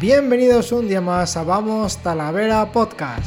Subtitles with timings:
[0.00, 3.26] Bienvenidos un día más a Vamos Talavera Podcast.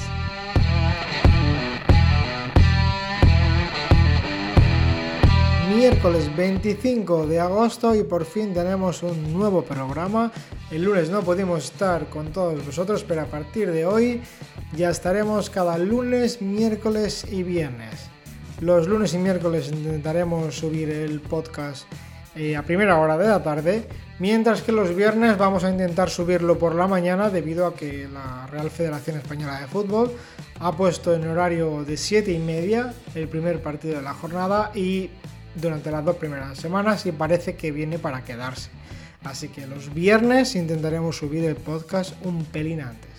[5.75, 10.32] Miércoles 25 de agosto y por fin tenemos un nuevo programa.
[10.71, 14.21] El lunes no pudimos estar con todos vosotros, pero a partir de hoy
[14.74, 18.10] ya estaremos cada lunes, miércoles y viernes.
[18.61, 21.86] Los lunes y miércoles intentaremos subir el podcast
[22.33, 23.86] eh, a primera hora de la tarde,
[24.21, 28.46] mientras que los viernes vamos a intentar subirlo por la mañana debido a que la
[28.46, 30.12] Real Federación Española de Fútbol
[30.60, 35.09] ha puesto en horario de 7 y media el primer partido de la jornada y
[35.56, 38.70] durante las dos primeras semanas y parece que viene para quedarse.
[39.23, 43.09] Así que los viernes intentaremos subir el podcast un pelín antes.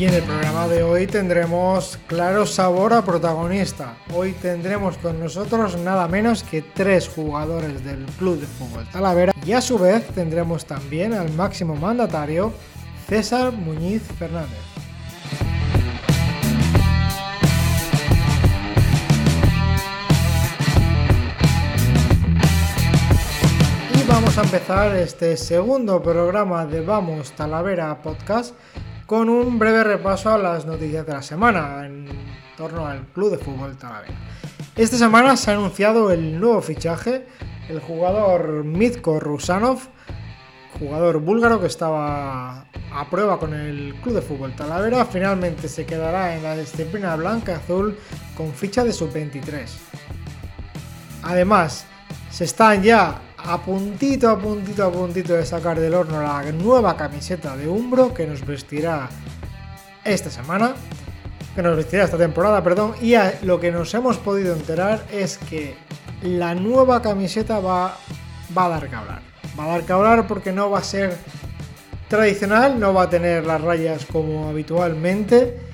[0.00, 3.98] Y en el programa de hoy tendremos claro sabor a protagonista.
[4.14, 9.52] Hoy tendremos con nosotros nada menos que tres jugadores del Club de Fútbol Talavera y
[9.52, 12.50] a su vez tendremos también al máximo mandatario
[13.10, 14.58] César Muñiz Fernández.
[24.02, 28.54] Y vamos a empezar este segundo programa de Vamos Talavera Podcast
[29.10, 32.06] con un breve repaso a las noticias de la semana en
[32.56, 34.14] torno al Club de Fútbol Talavera.
[34.76, 37.26] Esta semana se ha anunciado el nuevo fichaje,
[37.68, 39.80] el jugador Mitko Rusanov,
[40.78, 46.36] jugador búlgaro que estaba a prueba con el Club de Fútbol Talavera, finalmente se quedará
[46.36, 47.98] en la disciplina blanca-azul
[48.36, 49.66] con ficha de sub-23.
[51.24, 51.84] Además,
[52.30, 56.96] se están ya a puntito, a puntito, a puntito de sacar del horno la nueva
[56.96, 59.08] camiseta de Umbro que nos vestirá
[60.04, 60.74] esta semana,
[61.54, 65.76] que nos vestirá esta temporada, perdón, y lo que nos hemos podido enterar es que
[66.22, 67.96] la nueva camiseta va,
[68.56, 69.22] va a dar que hablar.
[69.58, 71.16] Va a dar que hablar porque no va a ser
[72.08, 75.69] tradicional, no va a tener las rayas como habitualmente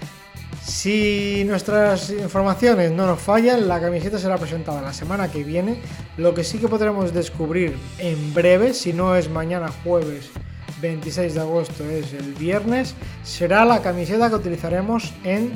[0.67, 5.81] si nuestras informaciones no nos fallan, la camiseta será presentada la semana que viene.
[6.17, 10.29] Lo que sí que podremos descubrir en breve, si no es mañana jueves
[10.83, 15.53] 26 de agosto, es el viernes, será la camiseta que utilizaremos en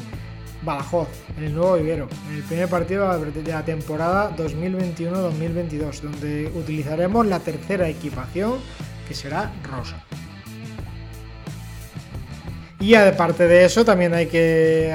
[0.62, 7.26] Badajoz, en el nuevo vivero, en el primer partido de la temporada 2021-2022, donde utilizaremos
[7.26, 8.58] la tercera equipación
[9.08, 10.04] que será rosa.
[12.80, 14.90] Y aparte de eso, también hay que,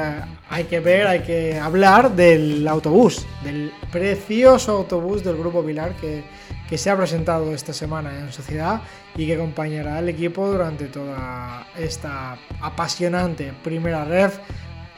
[0.49, 6.23] hay que ver, hay que hablar del autobús, del precioso autobús del Grupo Vilar que,
[6.67, 8.81] que se ha presentado esta semana en Sociedad
[9.15, 14.39] y que acompañará al equipo durante toda esta apasionante primera ref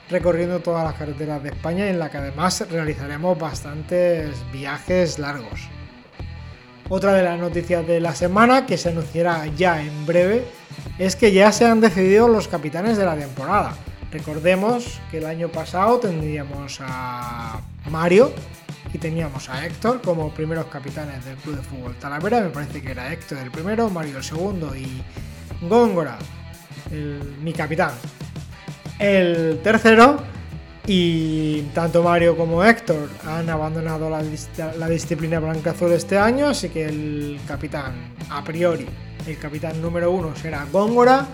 [0.09, 5.69] recorriendo todas las carreteras de España en la que además realizaremos bastantes viajes largos.
[6.90, 10.46] Otra de las noticias de la semana que se anunciará ya en breve
[10.98, 13.75] es que ya se han decidido los capitanes de la temporada.
[14.09, 17.59] Recordemos que el año pasado tendríamos a
[17.92, 18.31] Mario
[18.94, 22.40] y teníamos a Héctor como primeros capitanes del Club de Fútbol Talavera.
[22.40, 25.04] Me parece que era Héctor el primero, Mario el segundo y
[25.62, 26.18] Góngora,
[27.44, 27.92] mi capitán,
[28.98, 30.37] el tercero.
[30.90, 37.42] Y tanto Mario como Héctor han abandonado la, disciplina blanca-azul este año, así que el
[37.46, 38.88] capitán, a priori,
[39.28, 41.28] el capitán número uno será Góngora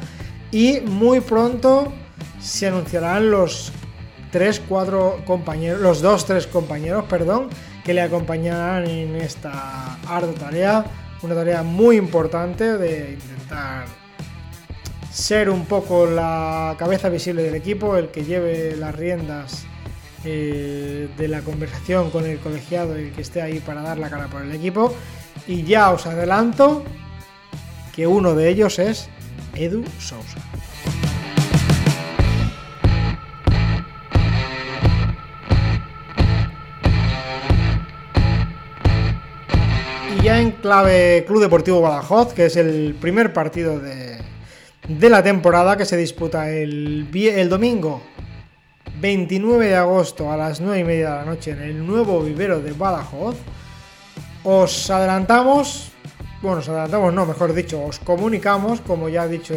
[0.50, 1.94] y muy pronto
[2.42, 3.72] se anunciarán los
[4.32, 7.50] tres, cuatro compañeros, los dos, tres compañeros, perdón,
[7.84, 10.86] que le acompañarán en esta ardua tarea,
[11.22, 13.86] una tarea muy importante de intentar
[15.14, 19.66] ser un poco la cabeza visible del equipo, el que lleve las riendas
[20.26, 24.10] eh, de la conversación con el colegiado y el que esté ahí para dar la
[24.10, 24.94] cara por el equipo.
[25.48, 26.84] Y ya os adelanto
[27.96, 29.08] que uno de ellos es
[29.54, 30.40] Edu Sousa.
[40.18, 44.33] Y ya en clave Club Deportivo Badajoz, que es el primer partido de,
[44.88, 48.02] la temporada que se disputa el, el domingo
[49.00, 52.60] 29 de agosto a las 9 y media de la noche en el nuevo vivero
[52.60, 53.38] de Badajoz.
[54.44, 55.94] Os adelantamos
[56.44, 59.56] bueno, os adelantamos, no, mejor dicho, os comunicamos, como ya ha dicho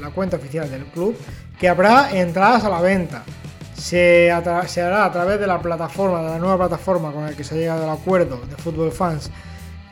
[0.00, 1.16] la cuenta oficial del club,
[1.60, 3.22] que habrá entradas a la venta.
[3.76, 7.54] Se, hará a través de la plataforma, de la nueva plataforma con la que se
[7.54, 9.30] ha llegado al acuerdo de Fútbol Fans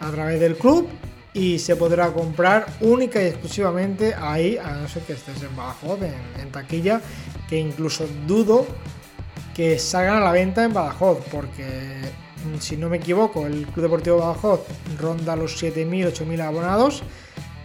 [0.00, 0.88] a través del club
[1.36, 6.00] y se podrá comprar única y exclusivamente ahí, a no ser que estés en Badajoz,
[6.00, 7.02] en, taquilla,
[7.46, 8.66] que incluso dudo
[9.54, 12.00] que salgan a la venta en Badajoz, porque
[12.58, 14.60] si no me equivoco, el Club Deportivo Badajoz
[14.98, 17.02] ronda los 7.000, 8.000 abonados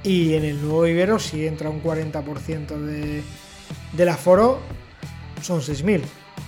[0.03, 3.23] y en el nuevo vivero si entra un 40% de,
[3.93, 4.59] del aforo
[5.41, 6.01] son 6.000.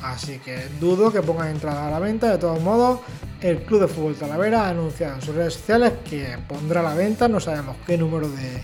[0.04, 2.30] Así que dudo que pongan entrada a la venta.
[2.30, 3.00] De todos modos,
[3.42, 6.94] el Club de Fútbol Talavera ha anunciado en sus redes sociales que pondrá a la
[6.94, 8.64] venta, no sabemos qué número de,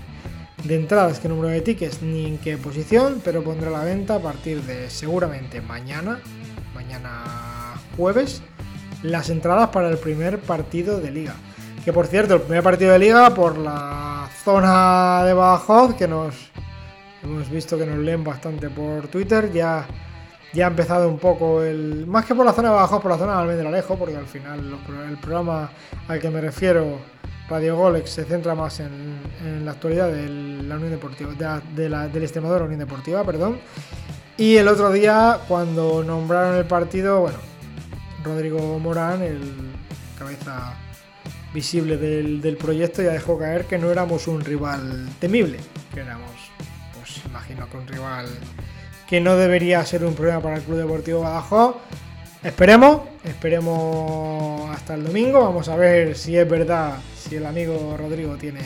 [0.65, 4.15] de entradas, qué número de tickets ni en qué posición, pero pondrá a la venta
[4.15, 6.19] a partir de seguramente mañana,
[6.75, 8.41] mañana jueves,
[9.01, 11.35] las entradas para el primer partido de liga.
[11.85, 16.35] Que por cierto, el primer partido de liga por la zona de Badajoz, que nos
[17.23, 19.87] hemos visto que nos leen bastante por Twitter, ya,
[20.53, 22.05] ya ha empezado un poco el.
[22.07, 24.79] Más que por la zona de Badajoz, por la zona de Alejo, porque al final
[25.09, 25.69] el programa
[26.07, 26.99] al que me refiero,
[27.49, 33.23] Radio Golex, se centra más en, la actualidad de Unión Deportiva, del Extremadura Unión Deportiva,
[33.23, 33.59] perdón.
[34.37, 37.37] Y el otro día, cuando nombraron el partido, bueno,
[38.23, 39.69] Rodrigo Morán, el
[40.17, 40.75] cabeza
[41.53, 45.59] visible del, proyecto, ya dejó caer que no éramos un rival temible,
[45.93, 46.31] que éramos,
[46.97, 48.27] pues imagino que un rival
[49.09, 51.77] que no debería ser un problema para el Club Deportivo Badajoz.
[52.43, 58.35] Esperemos, esperemos hasta el domingo, vamos a ver si es verdad, si el amigo Rodrigo
[58.35, 58.61] tiene,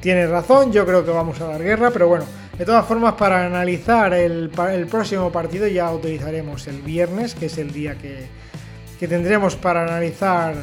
[0.00, 2.24] tiene razón, yo creo que vamos a dar guerra, pero bueno,
[2.58, 4.50] de todas formas para analizar el,
[4.90, 8.26] próximo partido ya utilizaremos el viernes, que es el día que,
[8.98, 10.56] que tendremos para analizar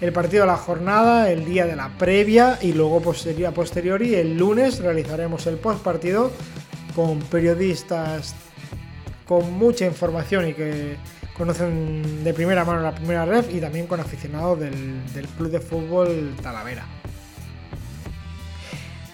[0.00, 4.14] el partido de la jornada, el día de la previa y luego posterior, a posteriori
[4.14, 6.32] el lunes realizaremos el post partido
[6.96, 8.34] con periodistas
[9.26, 10.96] con mucha información y que
[11.36, 16.34] conocen de primera mano la primera red y también con aficionados del, Club de Fútbol
[16.42, 16.84] Talavera.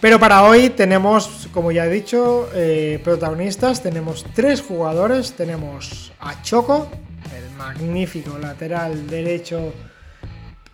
[0.01, 3.83] Pero para hoy tenemos, como ya he dicho, eh, protagonistas.
[3.83, 5.33] Tenemos tres jugadores.
[5.35, 6.89] Tenemos a Choco,
[7.63, 9.73] magnífico lateral derecho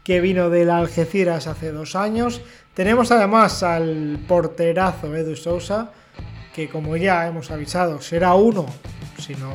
[0.03, 2.41] que vino del Algeciras hace dos años.
[2.73, 5.93] Tenemos además al porterazo Edu Sousa,
[6.55, 8.65] que como ya hemos avisado, será uno,
[9.19, 9.53] si no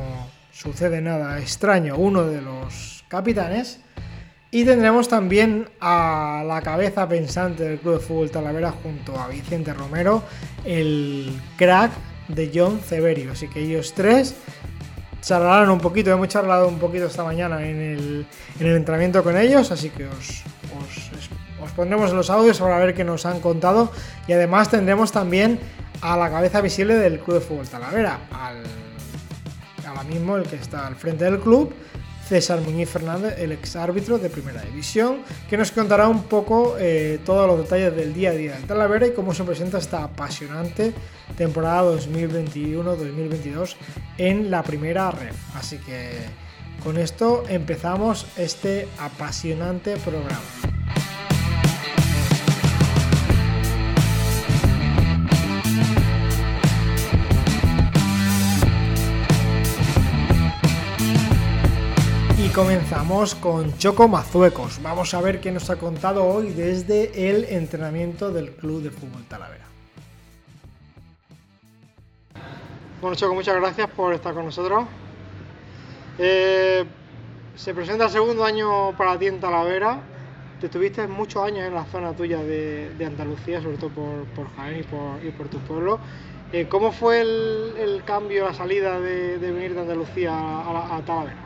[0.52, 3.80] sucede nada extraño, uno de los capitanes.
[4.50, 9.74] Y tendremos también a la cabeza pensante del Club de Fútbol Talavera junto a Vicente
[9.74, 10.22] Romero,
[10.64, 11.90] el crack
[12.28, 13.32] de John Severio.
[13.32, 14.36] Así que ellos tres
[15.22, 18.26] charlarán un poquito, hemos charlado un poquito esta mañana en el,
[18.60, 20.44] entrenamiento con ellos, así que os,
[21.62, 23.90] os, pondremos los audios para ver qué nos han contado
[24.28, 25.58] y además tendremos también
[26.02, 28.62] a la cabeza visible del Club de Fútbol Talavera, al,
[29.94, 31.72] ahora mismo el que está al frente del club,
[32.28, 35.18] César Muñiz Fernández, el ex árbitro de Primera División,
[35.48, 39.06] que nos contará un poco eh, todos los detalles del día a día del Talavera
[39.06, 40.94] y cómo se presenta esta apasionante
[41.36, 43.76] temporada 2021-2022
[44.18, 45.34] en la primera red.
[45.54, 46.12] Así que
[46.82, 50.40] con esto empezamos este apasionante programa.
[62.54, 64.80] Comenzamos con Choco Mazuecos.
[64.80, 69.24] Vamos a ver qué nos ha contado hoy desde el entrenamiento del Club de Fútbol
[69.24, 69.64] Talavera.
[73.00, 74.84] Bueno, Choco, muchas gracias por estar con nosotros.
[76.18, 76.84] Eh,
[77.56, 79.98] se presenta el segundo año para ti en Talavera.
[80.60, 84.86] Te tuviste muchos años en la zona tuya de, Andalucía, sobre todo por, Jaén
[85.24, 85.98] y por, tu pueblo.
[86.52, 91.43] Eh, ¿Cómo fue el, cambio, la salida de, venir de Andalucía a Talavera?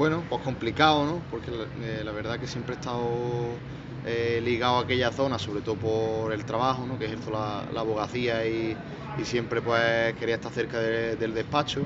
[0.00, 1.20] Bueno, pues complicado, ¿no?
[1.30, 3.04] Porque la, eh, verdad que siempre he estado
[4.06, 6.98] eh, ligado a aquella zona, sobre todo por el trabajo, ¿no?
[6.98, 8.74] Que ejerzo la, la abogacía y,
[9.22, 11.82] siempre pues quería estar cerca del despacho.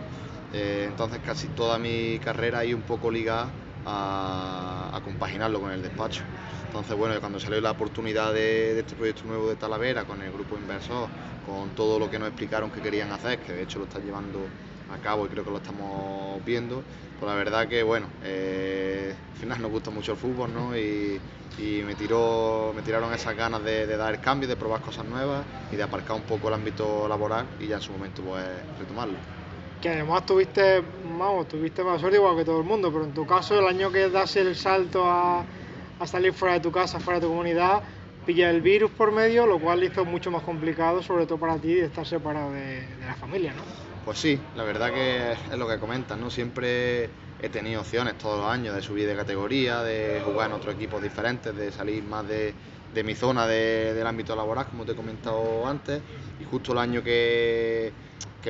[0.53, 3.49] Eh, entonces casi toda mi carrera ahí un poco ligada
[3.85, 6.23] a, compaginarlo con el despacho.
[6.69, 10.31] Entonces, bueno, cuando salió la oportunidad de, de, este proyecto nuevo de Talavera, con el
[10.31, 11.09] grupo inversor,
[11.45, 14.39] con todo lo que nos explicaron que querían hacer, que de hecho lo están llevando
[14.93, 16.83] a cabo y creo que lo estamos viendo,
[17.19, 20.77] pues la verdad que bueno, eh, al final nos gusta mucho el fútbol ¿no?
[20.77, 21.21] y,
[21.87, 25.77] me, tiró, me tiraron esas ganas de, dar el cambio, de probar cosas nuevas y
[25.77, 28.45] de aparcar un poco el ámbito laboral y ya en su momento pues
[28.79, 29.15] retomarlo.
[29.81, 30.83] Que además tuviste,
[31.17, 33.93] vamos, tuviste más suerte igual que todo el mundo, pero en tu caso el año
[33.93, 35.45] que das el salto a,
[36.07, 37.83] salir fuera de tu casa, fuera de tu comunidad,
[38.27, 41.75] pilla el virus por medio, lo cual hizo mucho más complicado, sobre todo para ti,
[41.75, 43.84] de estar separado de, de la familia, ¿no?
[44.05, 46.29] Pues sí, la verdad que es lo que comentas, ¿no?
[46.29, 47.09] Siempre
[47.41, 51.03] he tenido opciones todos los años de subir de categoría, de jugar en otros equipos
[51.03, 52.55] diferentes, de salir más de,
[53.03, 56.03] mi zona del ámbito laboral, como te he comentado antes.
[56.39, 57.95] Y justo el año que,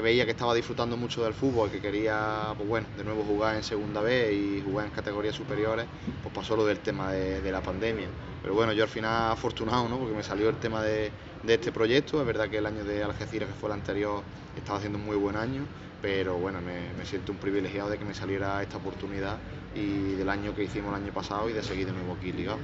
[0.02, 3.62] veía que estaba disfrutando mucho del fútbol, que quería, pues bueno, de nuevo jugar en
[3.62, 5.86] segunda B y jugar en categorías superiores,
[6.20, 8.08] pues pasó lo del tema de, la pandemia.
[8.42, 9.98] Pero bueno, yo al final afortunado, ¿no?
[9.98, 11.12] Porque me salió el tema de,
[11.52, 12.20] este proyecto.
[12.20, 14.22] Es verdad que el año de Algeciras, que fue el anterior,
[14.56, 15.62] estaba haciendo un muy buen año,
[16.00, 19.38] pero bueno, me, siento un privilegiado de que me saliera esta oportunidad
[19.74, 22.58] y del año que hicimos el año pasado y de seguir de nuevo aquí ligado.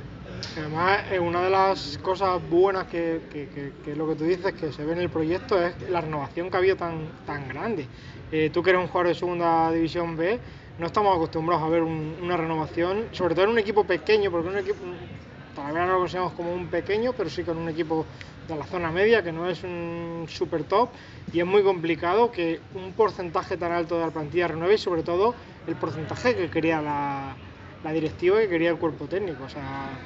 [0.57, 4.93] Además, una de las cosas buenas que, que, lo que tú dices que se ve
[4.93, 7.87] en el proyecto es la renovación que ha habido tan, tan grande.
[8.33, 10.39] Eh, tú que eres un jugador de segunda división B,
[10.79, 14.57] no estamos acostumbrados a ver una renovación, sobre todo en un equipo pequeño, porque un
[14.57, 14.79] equipo,
[15.53, 18.09] todavía no lo consideramos como un pequeño, pero sí con un equipo
[18.43, 20.95] de la zona media, que no es un super top,
[21.31, 25.03] y es muy complicado que un porcentaje tan alto de la plantilla renueve y sobre
[25.03, 27.39] todo el porcentaje que quería la,
[27.83, 29.45] la directiva y que quería el cuerpo técnico.
[29.45, 30.03] O sea,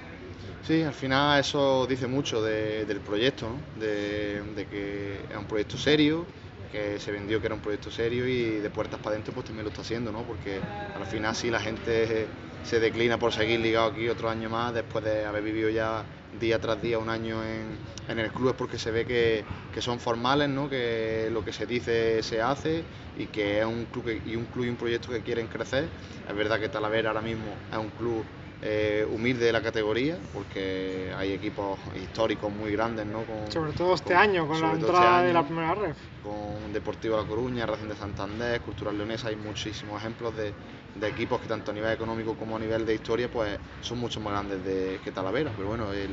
[0.63, 6.27] Sí, al final eso dice mucho del proyecto, de, que es un proyecto serio,
[6.71, 9.65] que se vendió que era un proyecto serio y de puertas para adentro pues también
[9.65, 10.27] lo está haciendo, ¿no?
[10.27, 12.35] Porque al final sí la gente
[12.65, 16.05] se declina por seguir ligado aquí otro año más después de haber vivido ya
[16.41, 19.45] día tras día un año en, el club es porque se ve que,
[19.81, 20.69] son formales, ¿no?
[20.69, 22.85] que lo que se dice se hace
[23.17, 25.89] y que es un club y un club y un proyecto que quieren crecer.
[26.29, 28.25] Es verdad que Talavera ahora mismo es un club
[28.63, 33.23] eh, humilde de la categoría, porque hay equipos históricos muy grandes, ¿no?
[33.51, 35.95] sobre todo este año, con la este entrada de la primera red.
[36.23, 40.55] Con Deportivo La Coruña, Racing de Santander, Cultural Leonesa, hay muchísimos ejemplos de,
[41.03, 44.33] equipos que tanto a nivel económico como a nivel de historia, pues son mucho más
[44.33, 45.51] grandes de, que Talavera.
[45.57, 46.11] Pero bueno, el,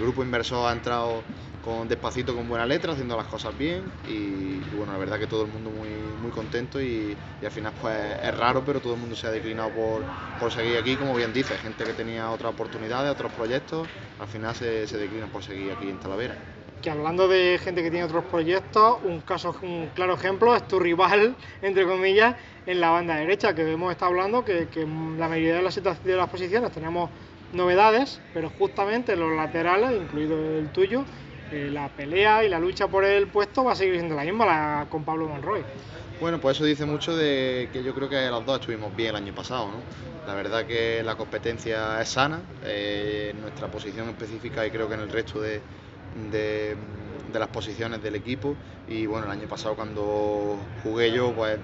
[0.00, 1.22] grupo inversor ha entrado
[1.64, 5.44] con despacito, con buena letra, haciendo las cosas bien y, bueno, la verdad que todo
[5.44, 5.88] el mundo muy,
[6.20, 9.70] muy contento y, al final pues es raro, pero todo el mundo se ha declinado
[10.40, 13.86] por, seguir aquí, como bien dice, gente que tenía otras oportunidades, otros proyectos,
[14.18, 16.36] al final se, se declinan por seguir aquí en Talavera.
[16.82, 20.78] Que hablando de gente que tiene otros proyectos, un caso, un claro ejemplo es tu
[20.78, 22.36] rival, entre comillas,
[22.66, 26.16] en la banda derecha, que hemos estado hablando que, que la mayoría de las, de
[26.16, 27.10] las posiciones tenemos
[27.52, 31.04] novedades, pero justamente los laterales, incluido el tuyo,
[31.52, 34.86] eh, la pelea y la lucha por el puesto va a seguir siendo la misma
[34.90, 35.62] con Pablo Monroy.
[36.20, 39.16] Bueno, pues eso dice mucho de que yo creo que los dos estuvimos bien el
[39.16, 39.78] año pasado, ¿no?
[40.26, 44.94] La verdad que la competencia es sana, eh, en nuestra posición específica y creo que
[44.94, 45.60] en el resto de,
[46.30, 46.76] de,
[47.32, 48.54] las posiciones del equipo.
[48.88, 51.58] Y bueno, el año pasado cuando jugué yo, pues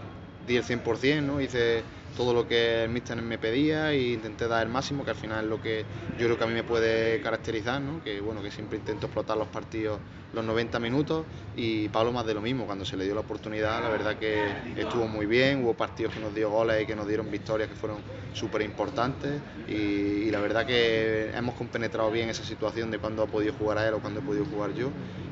[0.47, 1.41] di el 100%, ¿no?
[1.41, 1.83] Hice
[2.17, 5.45] todo lo que el míster me pedía e intenté dar el máximo, que al final
[5.45, 5.85] es lo que
[6.19, 8.03] yo creo que a mí me puede caracterizar, ¿no?
[8.03, 10.01] que bueno, que siempre intento explotar los partidos
[10.33, 11.25] los 90 minutos
[11.57, 14.47] y Pablo más de lo mismo, cuando se le dio la oportunidad, la verdad que
[14.77, 17.75] estuvo muy bien, hubo partidos que nos dio goles y que nos dieron victorias que
[17.75, 17.99] fueron
[18.33, 23.53] súper importantes y, la verdad que hemos compenetrado bien esa situación de cuando ha podido
[23.55, 24.91] jugar a él o cuando he podido jugar yo.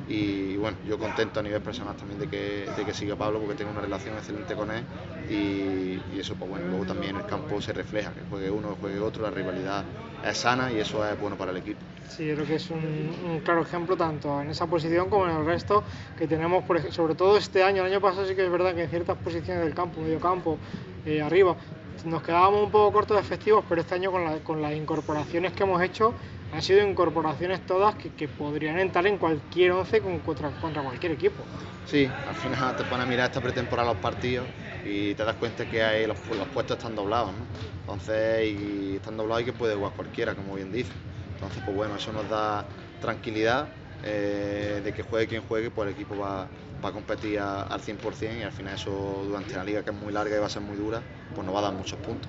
[0.08, 3.54] Y bueno, yo contento a nivel personal también de que, de que siga Pablo porque
[3.54, 4.82] tengo una relación excelente con él.
[5.30, 9.22] Y, eso pues bueno, luego también el campo se refleja, que juegue uno, juegue otro,
[9.22, 9.84] la rivalidad
[10.24, 11.80] es sana y eso es bueno para el equipo.
[12.08, 15.84] Sí, creo que es un, claro ejemplo tanto en esa posición como en el resto
[16.16, 18.90] que tenemos, sobre todo este año, el año pasado sí que es verdad que en
[18.90, 20.58] ciertas posiciones del campo, medio campo,
[21.04, 21.56] eh, arriba,
[22.04, 25.62] nos quedábamos un poco cortos de efectivos, pero este año con, con las incorporaciones que
[25.62, 26.14] hemos hecho
[26.52, 31.42] han sido incorporaciones todas que, podrían entrar en cualquier once contra, contra cualquier equipo.
[31.86, 34.46] Sí, al final te pones a mirar esta pretemporada los partidos
[34.84, 36.16] y te das cuenta que hay los,
[36.54, 37.44] puestos están doblados, ¿no?
[37.80, 38.60] Entonces,
[38.94, 40.92] están doblados y que puede jugar cualquiera, como bien dice.
[41.38, 42.66] Entonces, pues bueno, eso nos da
[43.00, 43.68] tranquilidad
[44.02, 46.48] eh, de que juegue quien juegue, pues el equipo va,
[46.82, 50.36] a competir al 100% y al final eso durante la liga que es muy larga
[50.36, 51.00] y va a ser muy dura,
[51.34, 52.28] pues nos va a dar muchos puntos.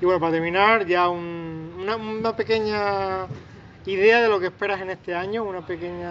[0.00, 3.26] Y bueno, para terminar, ya una, pequeña
[3.86, 6.10] idea de lo que esperas en este año, una pequeña,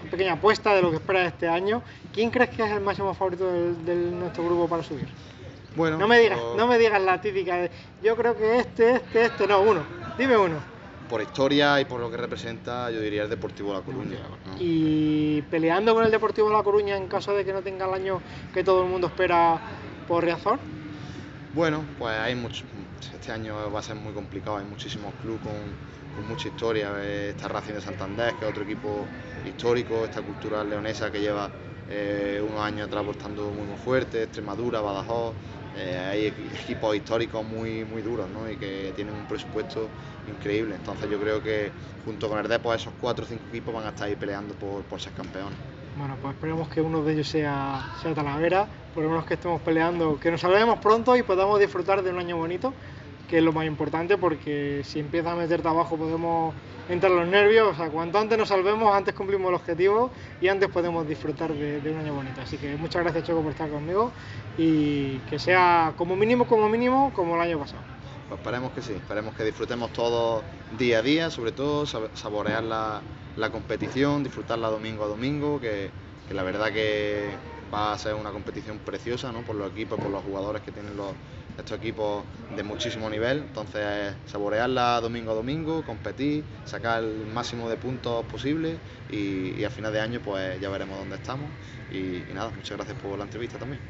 [0.00, 1.82] una pequeña apuesta de lo que esperas este año.
[2.12, 5.08] ¿Quién crees que es el máximo favorito de, nuestro grupo para subir?
[5.76, 7.70] Bueno, no me digas, no me digas la típica de
[8.02, 9.82] yo creo que este, este, este, no, uno.
[10.18, 10.56] Dime uno.
[11.08, 14.18] Por historia y por lo que representa, yo diría el Deportivo La Coruña.
[14.58, 18.20] Y peleando con el Deportivo La Coruña en caso de que no tenga el año
[18.52, 19.58] que todo el mundo espera
[20.06, 20.58] por Riazor.
[21.54, 22.64] Bueno, pues hay mucho,
[23.12, 25.98] este año va a ser muy complicado, hay muchísimos clubes con,
[26.28, 29.06] mucha historia, está Racing de Santander, que es otro equipo
[29.46, 31.48] histórico, esta cultura leonesa que lleva
[31.88, 35.34] eh, unos años atrás apostando muy, muy fuerte, Extremadura, Badajoz,
[35.78, 39.88] eh, hay equipos históricos muy, muy duros y que tienen un presupuesto
[40.26, 41.72] increíble, entonces yo creo que
[42.04, 44.84] junto con el Depor esos cuatro o cinco equipos van a estar ahí peleando por,
[44.84, 45.58] por ser campeones.
[45.94, 49.60] Bueno, pues esperemos que uno de ellos sea, sea Talavera, por lo menos que estemos
[49.62, 52.74] peleando, que nos salvemos pronto y podamos disfrutar de un año bonito.
[53.26, 56.54] que es lo más importante porque si empieza a meter trabajo podemos
[56.88, 60.68] entrar los nervios, o sea, cuanto antes nos salvemos, antes cumplimos el objetivo y antes
[60.68, 62.40] podemos disfrutar de, un año bonito.
[62.40, 64.10] Así que muchas gracias Choco por estar conmigo
[64.56, 67.82] y que sea como mínimo, como mínimo, como el año pasado.
[68.28, 70.42] Pues esperemos que sí, esperemos que disfrutemos todos
[70.78, 73.02] día a día, sobre todo saborear la,
[73.50, 75.90] competición, disfrutarla domingo a domingo, que,
[76.26, 77.30] que la verdad que
[77.72, 79.42] va a ser una competición preciosa ¿no?
[79.42, 81.12] por los equipos, por los jugadores que tienen los,
[81.58, 82.24] estos equipos
[82.56, 83.38] de muchísimo nivel.
[83.38, 88.78] Entonces, saborearla domingo a domingo, competir, sacar el máximo de puntos posible
[89.10, 91.50] y, a final de año pues ya veremos dónde estamos.
[91.92, 93.80] Y, nada, muchas gracias por la entrevista también.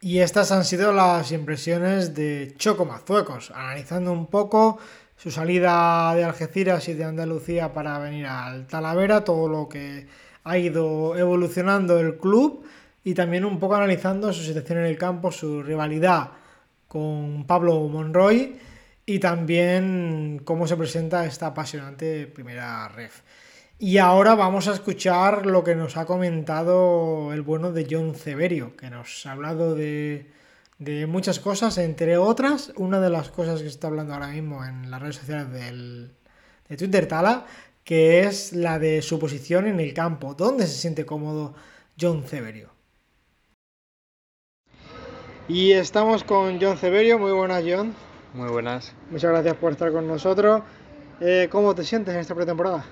[0.00, 4.78] Y estas han sido las impresiones de Choco Mazuecos, analizando un poco
[5.16, 10.06] su salida de Algeciras y de Andalucía para venir al Talavera, todo lo que
[10.44, 12.64] ha ido evolucionando el club
[13.06, 16.32] y también un poco analizando su situación en el campo, su rivalidad
[16.88, 18.58] con Pablo Monroy
[19.06, 23.20] y también cómo se presenta esta apasionante primera ref.
[23.78, 28.76] Y ahora vamos a escuchar lo que nos ha comentado el bueno de John Severio,
[28.76, 30.26] que nos ha hablado de,
[31.06, 34.90] muchas cosas, entre otras, una de las cosas que se está hablando ahora mismo en
[34.90, 37.46] las redes sociales de Twitter Tala,
[37.84, 41.54] que es la de su posición en el campo, dónde se siente cómodo
[42.00, 42.75] John Severio.
[45.48, 47.18] Y estamos con John Severio.
[47.18, 47.94] Muy buenas, John.
[48.34, 48.92] Muy buenas.
[49.10, 50.62] Muchas gracias por estar con nosotros.
[51.20, 52.84] Eh, ¿Cómo te sientes en esta pretemporada?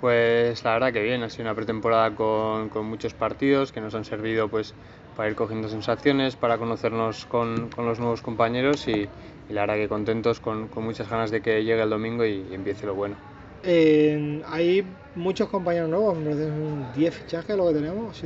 [0.00, 3.94] Pues la verdad que bien, ha sido una pretemporada con, con muchos partidos que nos
[3.94, 4.74] han servido pues
[5.16, 9.08] para ir cogiendo sensaciones, para conocernos con, con los nuevos compañeros y,
[9.48, 12.54] la verdad que contentos, con, con, muchas ganas de que llegue el domingo y, y
[12.54, 13.16] empiece lo bueno.
[13.66, 16.16] Eh, hay muchos compañeros nuevos,
[16.94, 18.22] 10 fichajes lo que tenemos,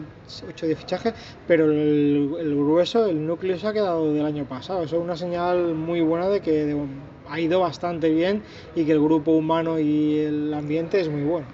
[0.48, 1.14] 8 o 10 fichajes,
[1.46, 4.82] pero el, grueso, el núcleo se ha quedado del año pasado.
[4.82, 6.76] Eso es una señal muy buena de que
[7.28, 8.42] ha ido bastante bien
[8.74, 11.46] y que el grupo humano y el ambiente es muy bueno.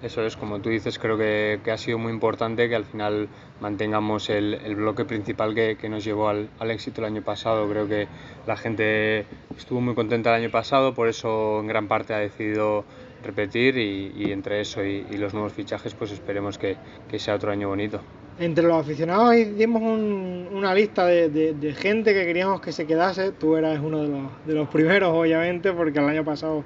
[0.00, 3.28] Eso es, como tú dices, creo que, que ha sido muy importante que al final
[3.60, 7.68] mantengamos el, el bloque principal que, que nos llevó al, al, éxito el año pasado.
[7.68, 8.06] Creo que
[8.46, 9.26] la gente
[9.56, 12.84] estuvo muy contenta el año pasado, por eso en gran parte ha decidido
[13.22, 16.76] repetir y, entre eso y, los nuevos fichajes pues esperemos que,
[17.18, 18.00] sea otro año bonito.
[18.38, 23.80] Entre los aficionados dimos una lista de, gente que queríamos que se quedase, tú eras
[23.82, 26.64] uno de los, primeros obviamente porque el año pasado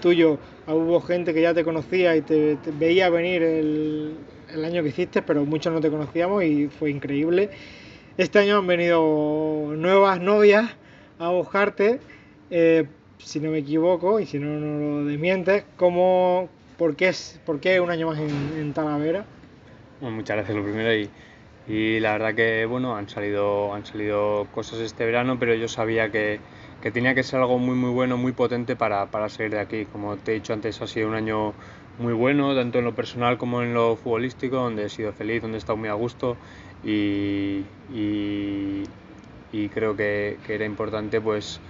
[0.00, 4.16] tuyo hubo gente que ya te conocía y te, veía venir el,
[4.64, 7.50] año que hiciste, pero muchos no te conocíamos y fue increíble.
[8.16, 10.70] Este año han venido nuevas novias
[11.18, 12.00] a buscarte.
[12.50, 12.86] Eh,
[13.18, 16.48] si no me equivoco, y si no, no lo desmientes, ¿cómo,
[16.78, 19.24] por, qué es, ¿por qué un año más en, Talavera?
[20.00, 21.08] muchas gracias lo primero y,
[21.66, 26.10] y, la verdad que bueno, han salido, han salido cosas este verano, pero yo sabía
[26.10, 26.38] que,
[26.82, 29.86] que tenía que ser algo muy muy bueno, muy potente para, para salir de aquí.
[29.86, 31.54] Como te he dicho antes, ha sido un año
[31.98, 35.56] muy bueno, tanto en lo personal como en lo futbolístico, donde he sido feliz, donde
[35.56, 36.36] he estado muy a gusto
[36.84, 38.84] y, y,
[39.52, 41.60] y creo que, que era importante pues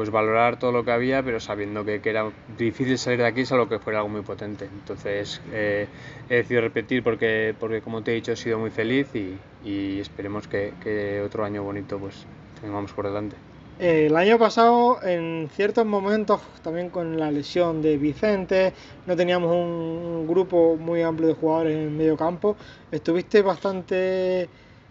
[0.00, 3.44] pues valorar todo lo que había, pero sabiendo que, que era difícil salir de aquí
[3.44, 4.64] salvo que fuera algo muy potente.
[4.64, 5.88] Entonces eh,
[6.30, 10.00] he decidido repetir porque, porque, como te he dicho, he sido muy feliz y, y
[10.00, 12.24] esperemos que, que, otro año bonito pues
[12.62, 13.36] tengamos por delante.
[13.78, 18.72] El año pasado, en ciertos momentos, también con la lesión de Vicente,
[19.04, 22.56] no teníamos un grupo muy amplio de jugadores en medio campo.
[22.90, 24.48] Estuviste bastante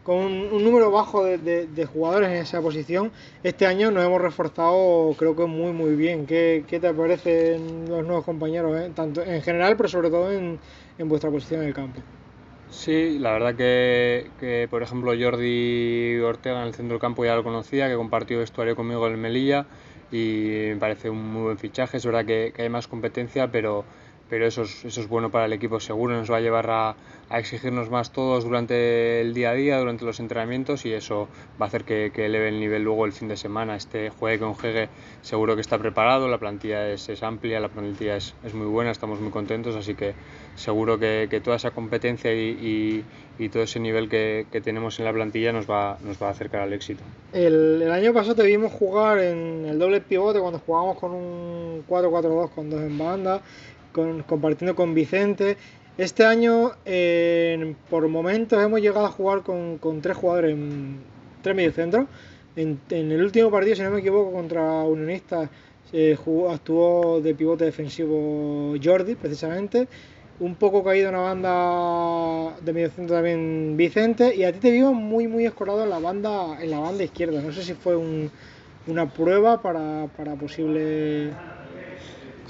[0.09, 3.11] con un, número bajo de, jugadores en esa posición.
[3.43, 6.25] Este año nos hemos reforzado, creo que muy, muy bien.
[6.25, 8.91] ¿Qué, qué te parecen los nuevos compañeros, eh?
[8.95, 10.57] tanto en general, pero sobre todo en,
[10.97, 12.01] vuestra posición en el campo?
[12.71, 17.35] Sí, la verdad que, que, por ejemplo, Jordi Ortega en el centro del campo ya
[17.35, 19.67] lo conocía, que compartió vestuario conmigo en Melilla
[20.11, 21.97] y me parece un muy buen fichaje.
[21.97, 23.85] Es verdad que, que hay más competencia, pero
[24.29, 26.95] pero eso es, eso es bueno para el equipo seguro, nos va a llevar a,
[27.29, 31.27] a, exigirnos más todos durante el día a día, durante los entrenamientos y eso
[31.59, 33.75] va a hacer que, que eleve el nivel luego el fin de semana.
[33.75, 34.89] Este juegue con Jegue
[35.21, 38.91] seguro que está preparado, la plantilla es, es amplia, la plantilla es, es, muy buena,
[38.91, 40.13] estamos muy contentos, así que
[40.55, 42.49] seguro que, que toda esa competencia y,
[43.39, 46.27] y, y todo ese nivel que, que, tenemos en la plantilla nos va, nos va
[46.27, 47.01] a acercar al éxito.
[47.33, 51.83] El, el año pasado te vimos jugar en el doble pivote cuando jugábamos con un
[51.87, 53.41] 4-4-2 con dos en banda
[53.91, 55.57] compartiendo con Vicente.
[55.97, 56.71] Este año,
[57.89, 60.99] por momentos, hemos llegado a jugar con, con tres jugadores, en,
[61.41, 62.07] tres mediocentros.
[62.55, 65.49] En, el último partido, si no me equivoco, contra Unionistas,
[65.93, 66.17] eh,
[66.49, 69.87] actuó de pivote defensivo Jordi, precisamente.
[70.39, 74.71] un poco caído en la banda de medio centro también Vicente y a ti te
[74.71, 77.97] vimos muy muy escorado en la banda en la banda izquierda no sé si fue
[78.87, 81.31] una prueba para, para posible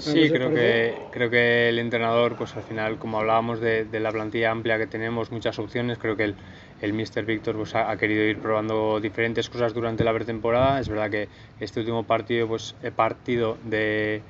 [0.00, 4.10] Sí, creo que, creo que el entrenador, pues al final, como hablábamos de, de la
[4.10, 6.34] plantilla amplia que tenemos, muchas opciones, creo que el,
[6.80, 7.24] el Mr.
[7.24, 10.80] Víctor pues, ha, querido ir probando diferentes cosas durante la pretemporada.
[10.80, 11.28] Es verdad que
[11.60, 14.22] este último partido pues, he partido de,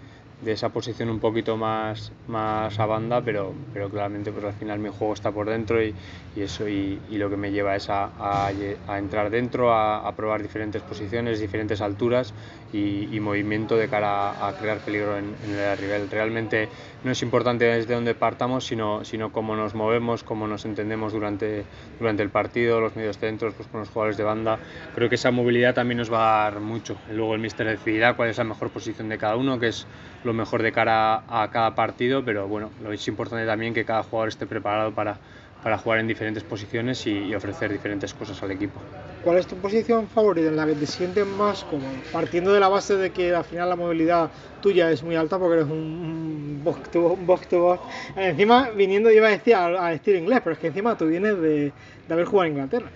[0.42, 4.78] de esa posición un poquito más, más a banda, pero, pero claramente pues al final
[4.78, 5.94] mi juego está por dentro y,
[6.34, 10.42] y eso y, y, lo que me lleva es a, a, entrar dentro, a, probar
[10.42, 12.32] diferentes posiciones, diferentes alturas
[12.72, 16.10] y, movimiento de cara a, crear peligro en, en, el nivel.
[16.10, 16.68] Realmente
[17.04, 21.64] no es importante desde dónde partamos, sino, sino cómo nos movemos, cómo nos entendemos durante,
[21.98, 24.58] durante el partido, los medios centros, pues con los jugadores de banda.
[24.94, 26.96] Creo que esa movilidad también nos va a dar mucho.
[27.10, 29.86] Luego el míster decidirá cuál es la mejor posición de cada uno, que es
[30.24, 34.02] lo mejor de cara a cada partido, pero bueno, lo es importante también que cada
[34.02, 35.18] jugador esté preparado para,
[35.62, 38.80] para jugar en diferentes posiciones y, ofrecer diferentes cosas al equipo.
[39.20, 41.92] ¿Cuál es tu posición favorita en la que te sientes más cómodo?
[42.10, 44.30] Partiendo de la base de que al final la movilidad
[44.60, 47.48] tuya es muy alta porque eres un box to box.
[47.48, 47.82] To box.
[48.16, 49.56] Encima, viniendo, iba a decir
[49.92, 51.72] estilo inglés, pero es que encima tú vienes de,
[52.06, 52.90] de haber jugado en Inglaterra.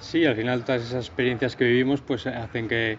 [0.00, 2.98] Sí, al final todas esas experiencias que vivimos pues hacen que,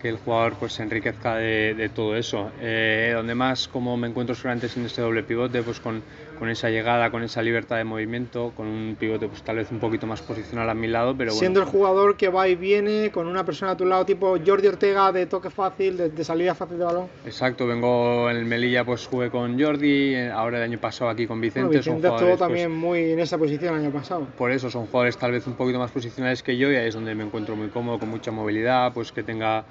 [0.00, 2.50] que el jugador pues se enriquezca de, de todo eso.
[2.60, 6.04] Eh, donde más como me encuentro solamente en este doble pivote, pues con,
[6.38, 9.78] con, esa llegada, con esa libertad de movimiento, con un pivote pues tal vez un
[9.78, 13.26] poquito más posicional a mi lado, pero Siendo el jugador que va y viene, con
[13.26, 16.84] una persona a tu lado tipo Jordi Ortega de toque fácil, de, salida fácil de
[16.84, 17.06] balón.
[17.24, 21.40] Exacto, vengo en el Melilla pues jugué con Jordi, ahora el año pasado aquí con
[21.40, 21.66] Vicente.
[21.66, 24.26] Bueno, Vicente estuvo pues, también muy en esa posición el año pasado.
[24.36, 26.94] Por eso son jugadores tal vez un poquito más posicionales que yo y ahí es
[26.94, 29.64] donde me encuentro muy cómodo, con mucha movilidad, pues que tenga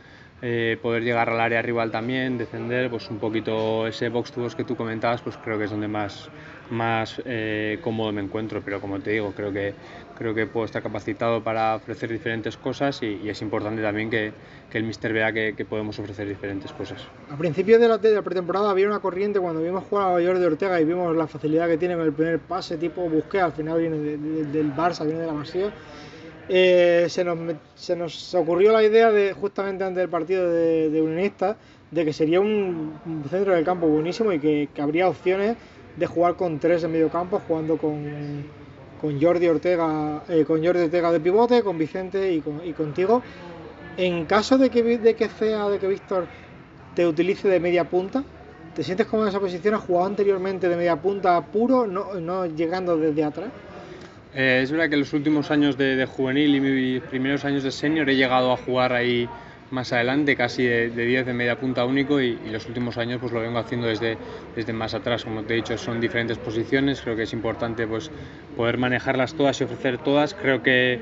[0.45, 4.55] eh, poder llegar al área rival también, defender, pues un poquito ese box to box
[4.55, 6.27] que tú comentabas, pues creo que es donde más,
[6.69, 9.73] más eh, cómodo me encuentro, pero como te digo, creo que,
[10.17, 14.33] creo que puedo estar capacitado para ofrecer diferentes cosas y, es importante también que,
[14.69, 17.01] que el míster vea que, que, podemos ofrecer diferentes cosas.
[17.31, 20.43] A principios de la, de la, pretemporada había una corriente cuando vimos jugar a Jordi
[20.43, 23.79] Ortega y vimos la facilidad que tiene con el primer pase tipo busqué, al final
[23.79, 25.71] viene del Barça, viene de la Masía
[26.49, 27.37] eh, se, nos,
[27.75, 31.43] se, nos, ocurrió la idea de justamente antes del partido de, de
[31.91, 32.93] de que sería un,
[33.29, 35.55] centro del campo buenísimo y que, que, habría opciones
[35.95, 38.43] de jugar con tres en medio campo, jugando con,
[38.99, 43.21] con Jordi Ortega, eh, con Jordi Ortega de pivote, con Vicente y, con, y contigo.
[43.95, 46.25] En caso de que, de que sea, de que Víctor
[46.95, 48.23] te utilice de media punta,
[48.75, 49.75] ¿te sientes como en esa posición?
[49.75, 53.49] ¿Has jugado anteriormente de media punta puro, no, no llegando desde atrás?
[54.35, 57.71] Eh, es verdad que en los últimos años de, juvenil y mis primeros años de
[57.71, 59.29] senior he llegado a jugar ahí
[59.69, 63.41] más adelante, casi de, 10 de media punta único y, los últimos años pues lo
[63.41, 64.17] vengo haciendo desde,
[64.55, 65.23] desde más atrás.
[65.23, 68.09] Como te he dicho, son diferentes posiciones, creo que es importante pues
[68.57, 70.33] poder manejarlas todas y ofrecer todas.
[70.33, 70.99] Creo que,